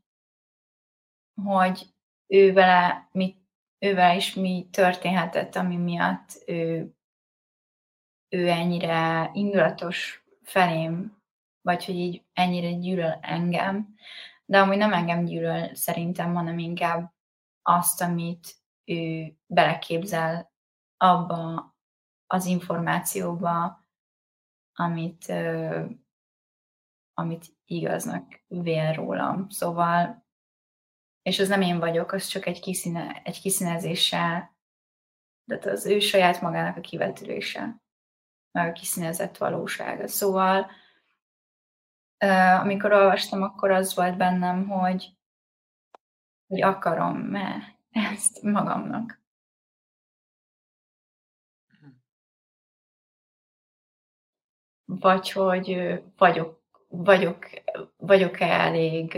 [1.43, 1.93] hogy
[2.27, 3.35] ő vele, mi,
[3.79, 6.93] ővel is mi történhetett, ami miatt ő,
[8.29, 11.17] ő ennyire indulatos felém,
[11.61, 13.95] vagy hogy így ennyire gyűlöl engem,
[14.45, 17.13] de amúgy nem engem gyűlöl szerintem, hanem inkább
[17.61, 20.51] azt, amit ő beleképzel
[20.97, 21.75] abba
[22.27, 23.85] az információba,
[24.73, 25.33] amit,
[27.13, 29.49] amit igaznak vél rólam.
[29.49, 30.20] Szóval,
[31.22, 34.55] és az nem én vagyok, az csak egy, kiszíne, egy kiszínezéssel,
[35.43, 37.82] de az ő saját magának a kivetülése,
[38.51, 40.07] meg a kiszínezett valósága.
[40.07, 40.72] Szóval,
[42.59, 45.17] amikor olvastam, akkor az volt bennem, hogy,
[46.47, 49.19] hogy akarom-e ezt magamnak.
[54.86, 57.45] Vagy hogy vagyok, vagyok,
[57.97, 59.17] vagyok-e elég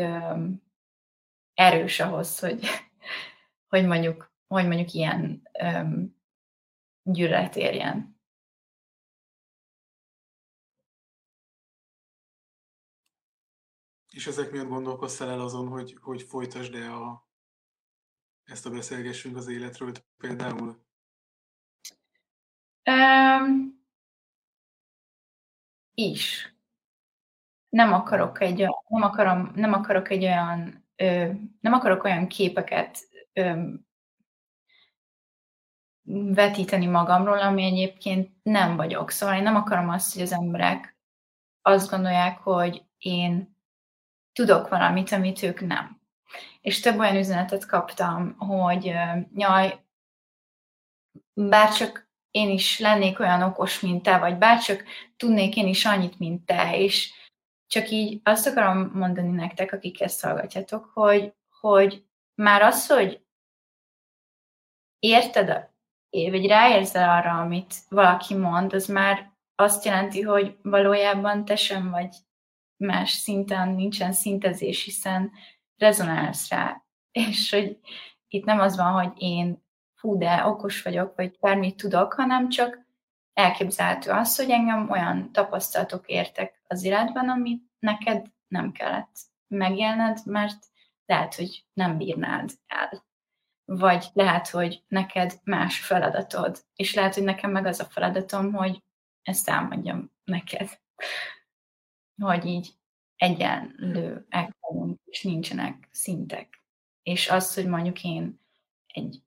[1.54, 2.66] erős ahhoz, hogy,
[3.72, 6.16] hogy mondjuk, hogy mondjuk ilyen um,
[7.04, 8.22] gyűlölet érjen.
[14.10, 17.28] És ezek miatt gondolkoztál el azon, hogy, hogy folytasd-e a,
[18.44, 20.86] ezt a beszélgessünk az életről például?
[22.86, 23.84] Um,
[25.94, 26.56] is.
[27.70, 32.98] Nem akarok egy, nem akarom, nem akarok egy olyan, ö, nem akarok olyan képeket
[33.34, 33.70] ö,
[36.34, 39.12] vetíteni magamról, ami egyébként nem vagyok.
[39.12, 40.98] Szóval én nem akarom azt, hogy az emberek
[41.62, 43.58] azt gondolják, hogy én
[44.34, 46.02] tudok valamit, amit ők nem.
[46.62, 48.94] És több olyan üzenetet kaptam, hogy
[49.34, 49.84] nyaj,
[51.34, 54.84] bárcsak én is lennék olyan okos, mint te, vagy bárcsak
[55.18, 57.14] tudnék én is annyit, mint te, és
[57.74, 62.06] csak így azt akarom mondani nektek, akik ezt hallgatjátok, hogy, hogy
[62.36, 63.26] már az, hogy
[65.00, 65.70] érted,
[66.10, 72.16] vagy ráérzel arra, amit valaki mond, az már azt jelenti, hogy valójában te sem vagy
[72.78, 75.32] más szinten, nincsen szintezés, hiszen
[75.78, 76.84] rezonálsz rá.
[77.12, 77.80] És hogy
[78.28, 79.64] itt nem az van, hogy én
[79.94, 82.86] fú, de okos vagyok, vagy bármit tudok, hanem csak
[83.34, 90.66] elképzelhető az, hogy engem olyan tapasztalatok értek az életben, amit neked nem kellett megélned, mert
[91.06, 93.06] lehet, hogy nem bírnád el.
[93.66, 98.84] Vagy lehet, hogy neked más feladatod, és lehet, hogy nekem meg az a feladatom, hogy
[99.22, 100.80] ezt elmondjam neked.
[102.22, 102.74] Hogy így
[103.16, 104.28] egyenlő
[104.60, 106.64] vagyunk, és nincsenek szintek.
[107.04, 108.40] És az, hogy mondjuk én
[108.88, 109.24] egy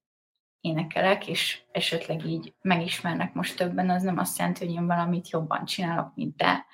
[0.60, 5.64] énekelek, és esetleg így megismernek most többen, az nem azt jelenti, hogy én valamit jobban
[5.64, 6.66] csinálok, mint te,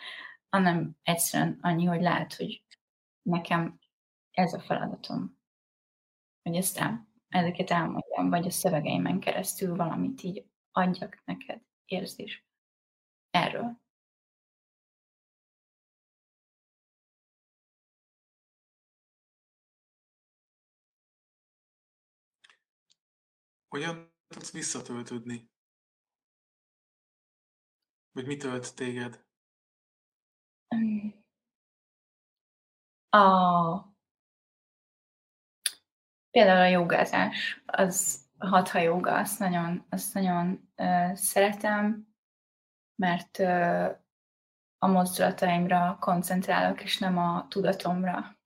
[0.53, 2.64] hanem egyszerűen annyi, hogy lehet, hogy
[3.22, 3.78] nekem
[4.30, 5.38] ez a feladatom,
[6.42, 12.46] hogy ezt el, ezeket elmondjam, vagy a szövegeimen keresztül valamit így adjak neked érzés
[13.30, 13.80] erről.
[23.68, 25.50] Hogyan tudsz visszatöltődni?
[28.11, 29.31] Vagy mi tölt téged?
[33.08, 33.90] A...
[36.30, 42.14] Például a jogázás, az a hatha joga, azt nagyon, azt nagyon uh, szeretem,
[42.94, 44.00] mert uh,
[44.78, 48.36] a mozdulataimra koncentrálok, és nem a tudatomra.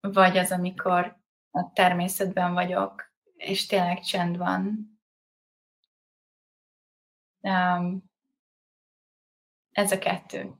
[0.00, 1.20] Vagy az, amikor
[1.50, 4.92] a természetben vagyok, és tényleg csend van.
[7.40, 8.10] Um,
[9.70, 10.54] ez a kettő.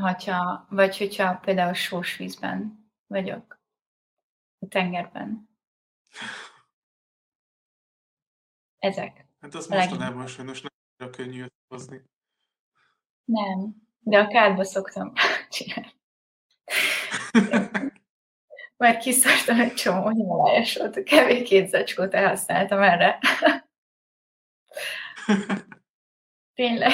[0.00, 3.60] Hogyha, vagy hogyha például sós vízben vagyok,
[4.58, 5.48] a tengerben.
[8.78, 9.26] Ezek.
[9.40, 10.62] Hát az mostanában sajnos
[10.96, 12.02] nem könnyű hozni.
[13.24, 15.12] Nem, de a kádba szoktam
[15.50, 15.96] csinálni.
[18.76, 23.18] Már kiszartam egy csomó himalájas volt, a kevés két zacskót elhasználtam erre.
[26.54, 26.92] Tényleg.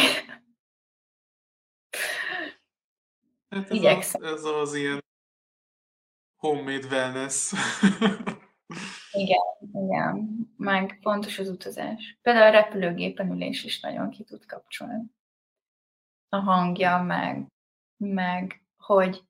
[3.55, 4.23] Hát ez, Igyekszem.
[4.23, 5.05] Az, ez az ilyen
[6.37, 7.53] homemade wellness.
[9.23, 9.43] igen,
[9.73, 10.39] igen.
[10.57, 12.19] Meg fontos az utazás.
[12.23, 15.05] Például a repülőgépen ülés is nagyon ki tud kapcsolni.
[16.29, 17.47] A hangja, meg,
[17.97, 19.25] meg hogy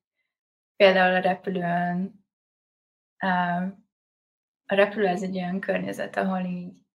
[0.75, 2.23] például a repülőn
[4.67, 6.85] a repülő ez egy olyan környezet, ahol így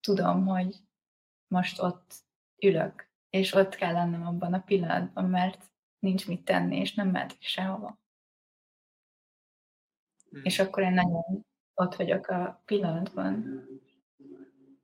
[0.00, 0.76] tudom, hogy
[1.46, 2.14] most ott
[2.62, 5.73] ülök, és ott kell lennem abban a pillanatban, mert
[6.04, 7.98] nincs mit tenni, és nem mehetek sehova.
[10.30, 10.40] Hmm.
[10.44, 13.62] És akkor én nagyon ott vagyok a pillanatban.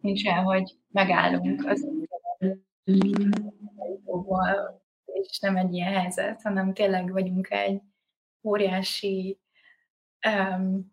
[0.01, 1.89] Nincs el, hogy megállunk az
[5.05, 7.83] és nem egy ilyen helyzet, hanem tényleg vagyunk egy
[8.43, 9.39] óriási,
[10.29, 10.93] um,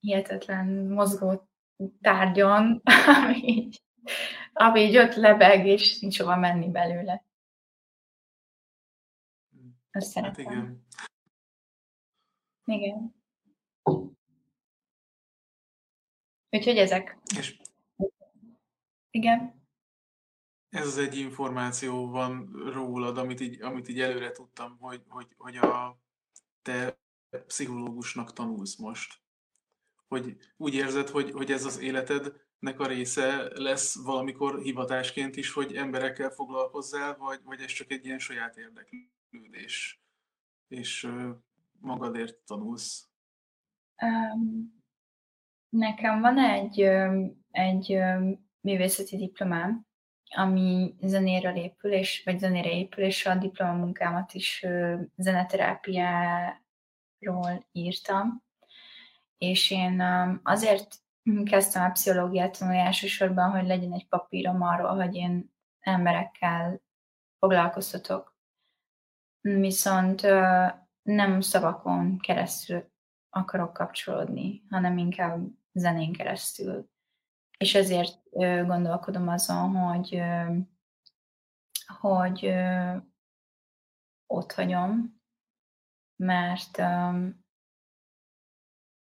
[0.00, 1.48] hihetetlen mozgó
[2.00, 2.82] tárgyon,
[3.24, 3.82] ami így,
[4.52, 7.24] ami így ott lebeg, és nincs hova menni belőle.
[9.90, 10.44] Ezt hát szeretem.
[10.44, 10.86] igen.
[12.64, 13.14] Igen.
[16.50, 17.18] Úgyhogy ezek.
[17.36, 17.60] És
[19.10, 19.68] igen.
[20.68, 25.56] Ez az egy információ van rólad, amit így, amit így előre tudtam, hogy, hogy, hogy
[25.56, 25.98] a
[26.62, 26.98] te
[27.46, 29.20] pszichológusnak tanulsz most.
[30.08, 35.74] Hogy úgy érzed, hogy, hogy ez az életednek a része lesz valamikor hivatásként is, hogy
[35.74, 39.19] emberekkel foglalkozzál, vagy, vagy ez csak egy ilyen saját érdeklődés,
[40.68, 41.08] és
[41.80, 43.08] magadért tanulsz?
[44.02, 44.82] Um,
[45.68, 46.80] nekem van egy,
[47.50, 47.98] egy
[48.60, 49.86] művészeti diplomám,
[50.36, 54.66] ami zenéről épül, és, vagy zenére épül, és a diplomamunkámat is
[55.16, 58.44] zeneterápiáról írtam.
[59.38, 60.02] És én
[60.42, 60.94] azért
[61.44, 66.80] kezdtem a pszichológiát tanulni elsősorban, hogy legyen egy papírom arról, hogy én emberekkel
[67.38, 68.29] foglalkoztatok.
[69.40, 70.22] Viszont
[71.02, 72.90] nem szavakon keresztül
[73.30, 76.88] akarok kapcsolódni, hanem inkább zenén keresztül.
[77.58, 78.18] És ezért
[78.66, 80.22] gondolkodom azon, hogy,
[82.00, 82.52] hogy
[84.26, 85.20] ott hagyom,
[86.16, 86.78] mert,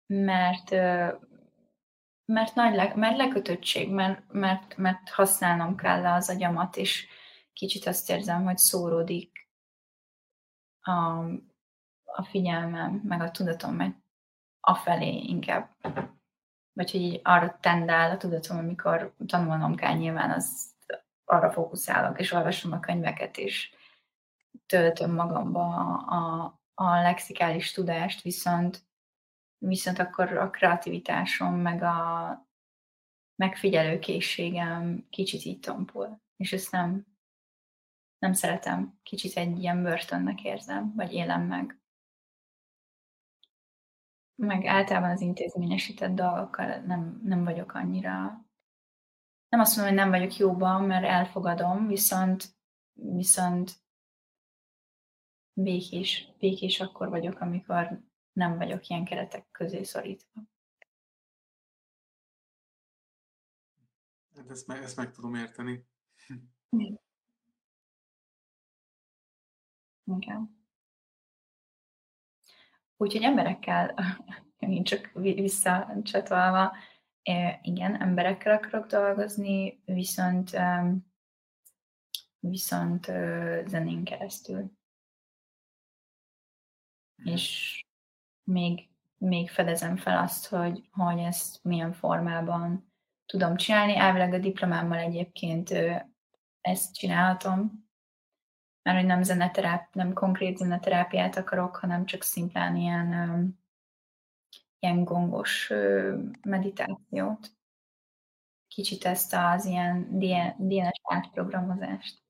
[0.07, 0.71] mert,
[2.25, 7.09] mert nagy le, mert lekötöttség, mert, mert, mert használnom kell az agyamat, és
[7.53, 9.40] kicsit azt érzem, hogy szóródik
[10.81, 10.91] a,
[12.05, 13.97] a figyelmem, meg a tudatom, meg
[14.61, 15.77] afelé inkább.
[16.73, 20.75] Vagy hogy így arra tendál a tudatom, amikor tanulnom kell nyilván, az
[21.25, 23.75] arra fókuszálok, és olvasom a könyveket, és
[24.67, 28.83] töltöm magamba a, a lexikális tudást, viszont,
[29.59, 32.49] viszont akkor a kreativitásom, meg a
[33.37, 37.07] megfigyelő készségem kicsit így tompul, és ezt nem,
[38.21, 38.99] nem szeretem.
[39.03, 41.81] Kicsit egy ilyen börtönnek érzem, vagy élem meg
[44.41, 48.45] meg általában az intézményesített dolgokkal nem, nem vagyok annyira,
[49.49, 52.45] nem azt mondom, hogy nem vagyok jóban, mert elfogadom, viszont,
[52.93, 53.73] viszont
[55.53, 58.01] békés, békés akkor vagyok, amikor
[58.33, 60.43] nem vagyok ilyen keretek közé szorítva.
[64.37, 65.87] Hát ezt meg, ezt meg tudom érteni.
[70.19, 70.59] Igen.
[72.97, 73.95] Úgyhogy emberekkel,
[74.59, 76.77] én csak visszacsatolva,
[77.63, 80.51] igen, emberekkel akarok dolgozni, viszont
[82.41, 83.05] viszont
[83.67, 84.73] zenén keresztül.
[87.25, 87.77] És
[88.43, 92.93] még, még fedezem fel azt, hogy, hogy ezt milyen formában
[93.27, 93.97] tudom csinálni.
[93.97, 95.75] Elvileg a diplomámmal egyébként
[96.61, 97.90] ezt csinálhatom,
[98.83, 103.59] mert hogy nem zeneteráp, nem konkrét zeneterápiát akarok, hanem csak szimplán ilyen,
[104.79, 105.73] ilyen gongos
[106.43, 107.53] meditációt.
[108.69, 110.19] Kicsit ezt az ilyen
[110.59, 112.23] DNS átprogramozást.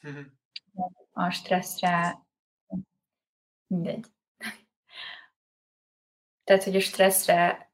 [1.14, 2.22] A stresszre
[3.66, 4.06] mindegy.
[6.44, 7.70] Tehát, hogy a stresszre,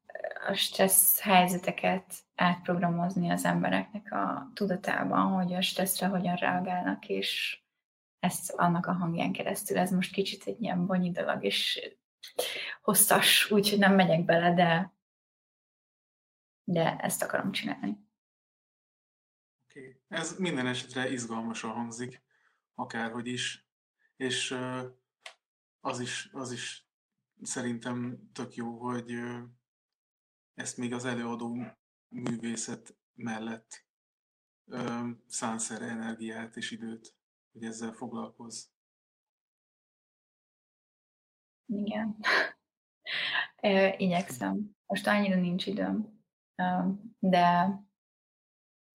[0.48, 7.60] a stressz helyzeteket átprogramozni az embereknek a tudatában, hogy a stresszre hogyan reagálnak, és
[8.18, 9.78] ezt annak a hangján keresztül.
[9.78, 11.80] Ez most kicsit egy ilyen bonyi dolog, és
[12.82, 14.94] hosszas, úgyhogy nem megyek bele, de,
[16.64, 18.06] de ezt akarom csinálni.
[19.70, 20.00] Okay.
[20.08, 22.22] Ez minden esetre izgalmasan hangzik,
[22.74, 23.68] akárhogy is,
[24.16, 24.56] és
[25.80, 26.86] az is, az is
[27.42, 29.12] szerintem tök jó, hogy
[30.54, 31.76] ezt még az előadó
[32.08, 33.86] művészet mellett
[34.64, 37.16] ö, szánsz erre energiát és időt,
[37.52, 38.66] hogy ezzel foglalkozz.
[41.66, 42.16] Igen.
[43.96, 44.76] Igyekszem.
[44.86, 46.22] Most annyira nincs időm,
[47.18, 47.80] de,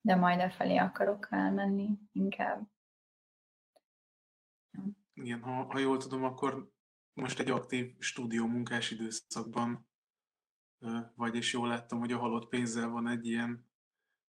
[0.01, 2.72] de majd e felé akarok elmenni inkább.
[5.14, 6.72] Igen, ha, ha jól tudom, akkor
[7.14, 9.88] most egy aktív stúdió munkás időszakban
[11.15, 13.65] vagyis jól láttam, hogy a halott pénzzel van egy ilyen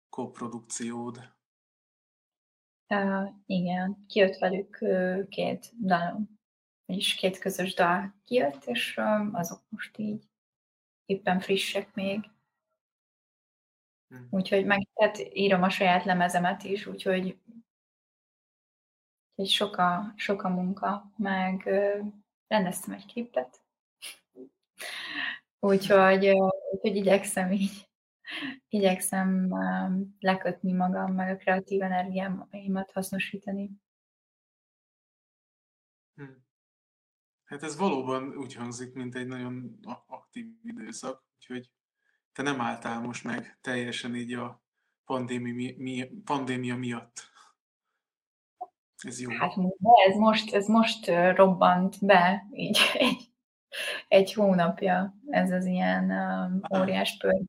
[0.09, 1.35] koprodukciód.
[2.89, 6.39] Uh, igen, kijött velük uh, két dalom,
[6.85, 10.27] és két közös dal kijött, és um, azok most így
[11.05, 12.29] éppen frissek még.
[14.07, 14.23] Hm.
[14.29, 17.39] Úgyhogy meg hát írom a saját lemezemet is, úgyhogy,
[19.35, 21.63] úgyhogy sok, a, sok a munka, meg
[22.47, 23.61] rendeztem egy képet.
[25.59, 26.29] Úgyhogy,
[26.71, 27.89] úgyhogy igyekszem így,
[28.77, 29.49] igyekszem
[30.19, 33.71] lekötni magam, meg a kreatív energiámat hasznosítani.
[36.15, 36.23] Hm.
[37.43, 41.71] Hát ez valóban úgy hangzik, mint egy nagyon aktív időszak, úgyhogy
[42.33, 44.63] te nem álltál most meg teljesen így a
[45.05, 47.35] pandémia, mi, pandémia miatt.
[48.97, 49.29] Ez jó.
[49.29, 49.53] Hát
[50.07, 53.26] ez most, ez most robbant be, így egy,
[54.07, 57.45] egy hónapja ez az ilyen um, óriás pörgés.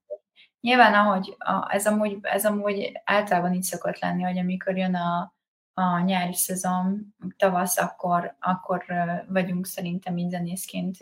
[0.60, 5.34] Nyilván, ahogy a, ez, amúgy, ez amúgy általában így szokott lenni, hogy amikor jön a,
[5.72, 8.84] a nyári szezon, tavasz, akkor, akkor
[9.28, 10.96] vagyunk szerintem zenészként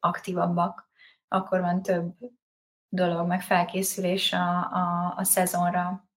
[0.00, 0.90] aktívabbak.
[1.28, 2.14] Akkor van több
[2.88, 6.08] dolog, meg felkészülés a, a, a szezonra,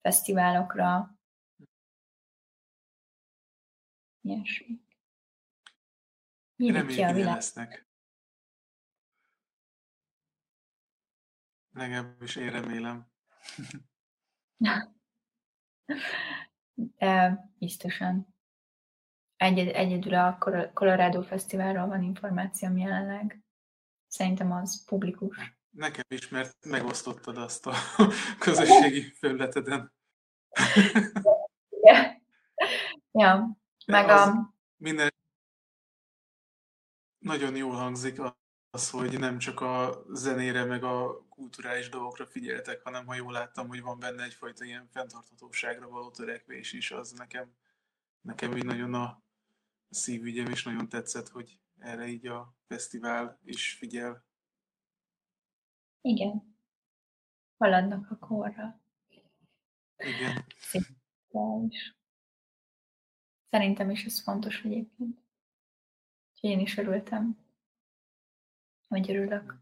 [0.00, 1.18] fesztiválokra.
[4.20, 4.83] Ilyesmi.
[6.56, 7.86] Reméljük, hogy lesznek.
[11.72, 13.12] Legalábbis én remélem.
[16.74, 18.34] De biztosan.
[19.36, 20.38] Egyed, egyedül a
[20.74, 23.42] Colorado Fesztiválról van információm jelenleg.
[24.06, 25.36] Szerintem az publikus.
[25.70, 27.74] Nekem is, mert megosztottad azt a
[28.38, 29.92] közösségi felületeden.
[31.82, 32.22] ja.
[33.12, 34.52] ja, meg a...
[34.76, 35.12] Minden
[37.24, 38.20] nagyon jól hangzik
[38.70, 43.68] az, hogy nem csak a zenére, meg a kulturális dolgokra figyeltek, hanem ha jól láttam,
[43.68, 47.54] hogy van benne egyfajta ilyen fenntarthatóságra való törekvés is, az nekem,
[48.20, 49.22] nekem így nagyon a
[49.90, 54.24] szívügyem, és nagyon tetszett, hogy erre így a fesztivál is figyel.
[56.00, 56.56] Igen.
[57.56, 58.80] Haladnak a korra.
[59.96, 60.46] Igen.
[63.50, 65.23] Szerintem is ez fontos egyébként.
[66.44, 67.38] Én is örültem.
[68.88, 69.58] Hogy örülök.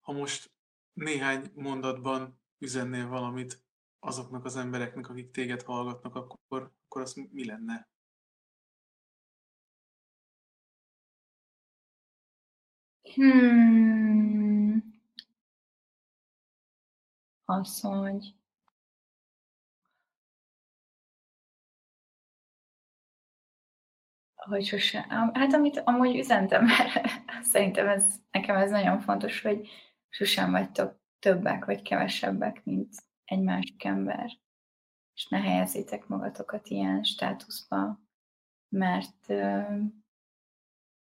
[0.00, 0.50] Ha most
[0.92, 3.64] néhány mondatban üzennél valamit
[3.98, 7.88] azoknak az embereknek, akik téged hallgatnak, akkor, akkor az mi lenne?
[13.14, 15.00] Hmm.
[17.44, 18.34] Az, hogy
[24.48, 27.08] hogy sose, hát amit amúgy üzentem, mert
[27.52, 29.68] szerintem ez, nekem ez nagyon fontos, hogy
[30.08, 32.94] sosem vagytok többek vagy kevesebbek, mint
[33.24, 34.38] egy másik ember.
[35.14, 38.00] És ne helyezzétek magatokat ilyen státuszba,
[38.68, 39.26] mert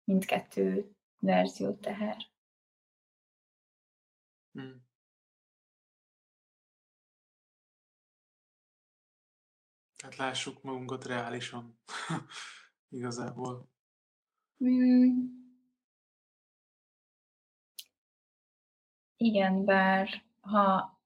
[0.04, 2.18] mindkettő verzió teher.
[4.52, 4.88] Hmm.
[9.96, 11.80] Tehát lássuk magunkat reálisan.
[12.90, 13.70] Igazából.
[14.58, 15.38] Hmm.
[19.18, 21.00] Igen, bár ha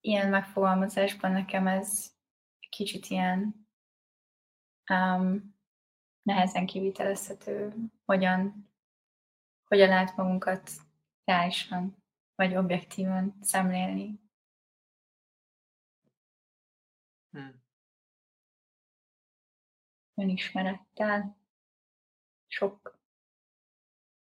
[0.00, 2.12] ilyen megfogalmazásban nekem ez
[2.68, 3.68] kicsit ilyen
[4.90, 5.58] um,
[6.22, 7.74] nehezen kivitelezhető,
[8.04, 8.70] hogyan,
[9.64, 10.70] hogyan lehet magunkat
[11.24, 11.96] reálisan
[12.34, 14.20] vagy objektíven szemlélni.
[17.30, 17.62] Hmm.
[20.20, 21.36] Önismerettel,
[22.46, 23.00] sok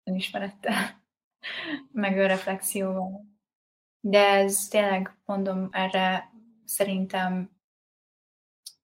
[0.05, 1.03] önismerettel,
[1.93, 3.27] meg önreflexióval.
[4.01, 6.31] De ez tényleg, mondom, erre
[6.65, 7.51] szerintem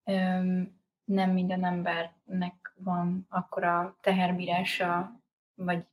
[0.05, 5.20] öm, nem minden embernek van akkora teherbírása,
[5.55, 5.86] vagy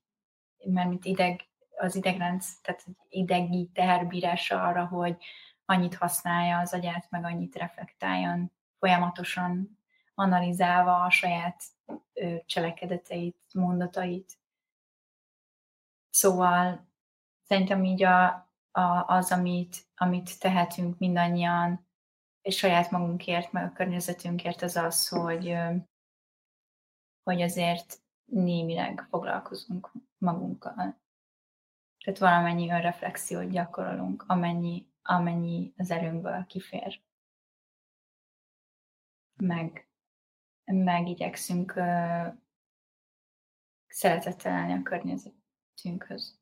[0.63, 1.41] mint ideg,
[1.77, 5.23] az idegrend, tehát idegi teherbírása arra, hogy
[5.65, 9.81] annyit használja az agyát, meg annyit reflektáljon folyamatosan,
[10.14, 11.64] analizálva a saját
[12.45, 14.39] cselekedeteit, mondatait.
[16.09, 16.88] Szóval
[17.43, 18.26] szerintem így a,
[18.72, 21.88] a, az, amit, amit tehetünk mindannyian,
[22.41, 25.57] és saját magunkért, meg a környezetünkért, az az, hogy,
[27.24, 31.01] hogy azért némileg foglalkozunk magunkkal.
[32.03, 37.01] Tehát valamennyi önreflexiót gyakorolunk, amennyi, amennyi az erőnkből kifér.
[39.36, 39.88] Meg,
[40.64, 42.38] meg igyekszünk uh,
[43.88, 46.41] szeretettel állni a környezetünkhöz.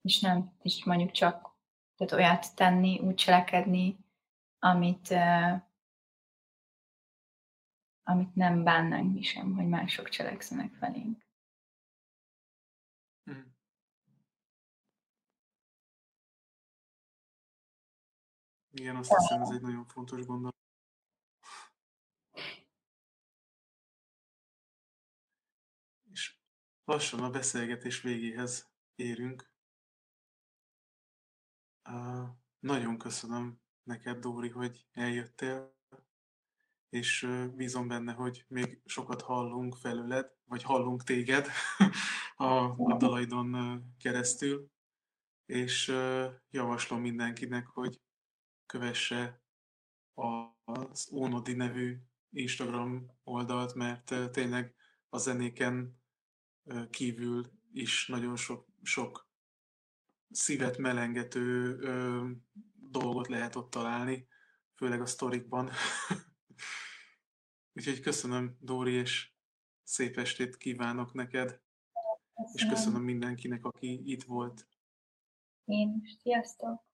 [0.00, 1.54] És nem, és mondjuk csak
[1.96, 3.98] tehát olyat tenni, úgy cselekedni,
[4.58, 5.62] amit, uh,
[8.02, 11.24] amit nem bánnánk mi sem, hogy mások cselekszenek felénk.
[13.30, 13.54] Mm.
[18.70, 20.56] Igen, azt hiszem, ez egy nagyon fontos gondolat.
[26.10, 26.36] És
[26.84, 29.52] lassan a beszélgetés végéhez érünk.
[31.90, 32.28] Uh,
[32.58, 35.74] nagyon köszönöm neked, Dóri, hogy eljöttél,
[36.88, 41.46] és bízom benne, hogy még sokat hallunk felőled, vagy hallunk téged
[42.36, 44.70] a, a dalaidon keresztül,
[45.46, 45.92] és
[46.50, 48.00] javaslom mindenkinek, hogy
[48.66, 49.42] kövesse
[50.64, 51.98] az Ónodi nevű
[52.30, 54.74] Instagram oldalt, mert tényleg
[55.08, 56.02] a zenéken
[56.90, 59.28] kívül is nagyon sok, sok
[60.30, 61.76] szívet melengető
[62.90, 64.28] dolgot lehet ott találni,
[64.74, 65.70] főleg a sztorikban.
[67.76, 69.32] Úgyhogy köszönöm, Dóri, és
[69.82, 72.52] szép estét kívánok neked, köszönöm.
[72.54, 74.68] és köszönöm mindenkinek, aki itt volt.
[75.64, 76.93] Én, sziasztok!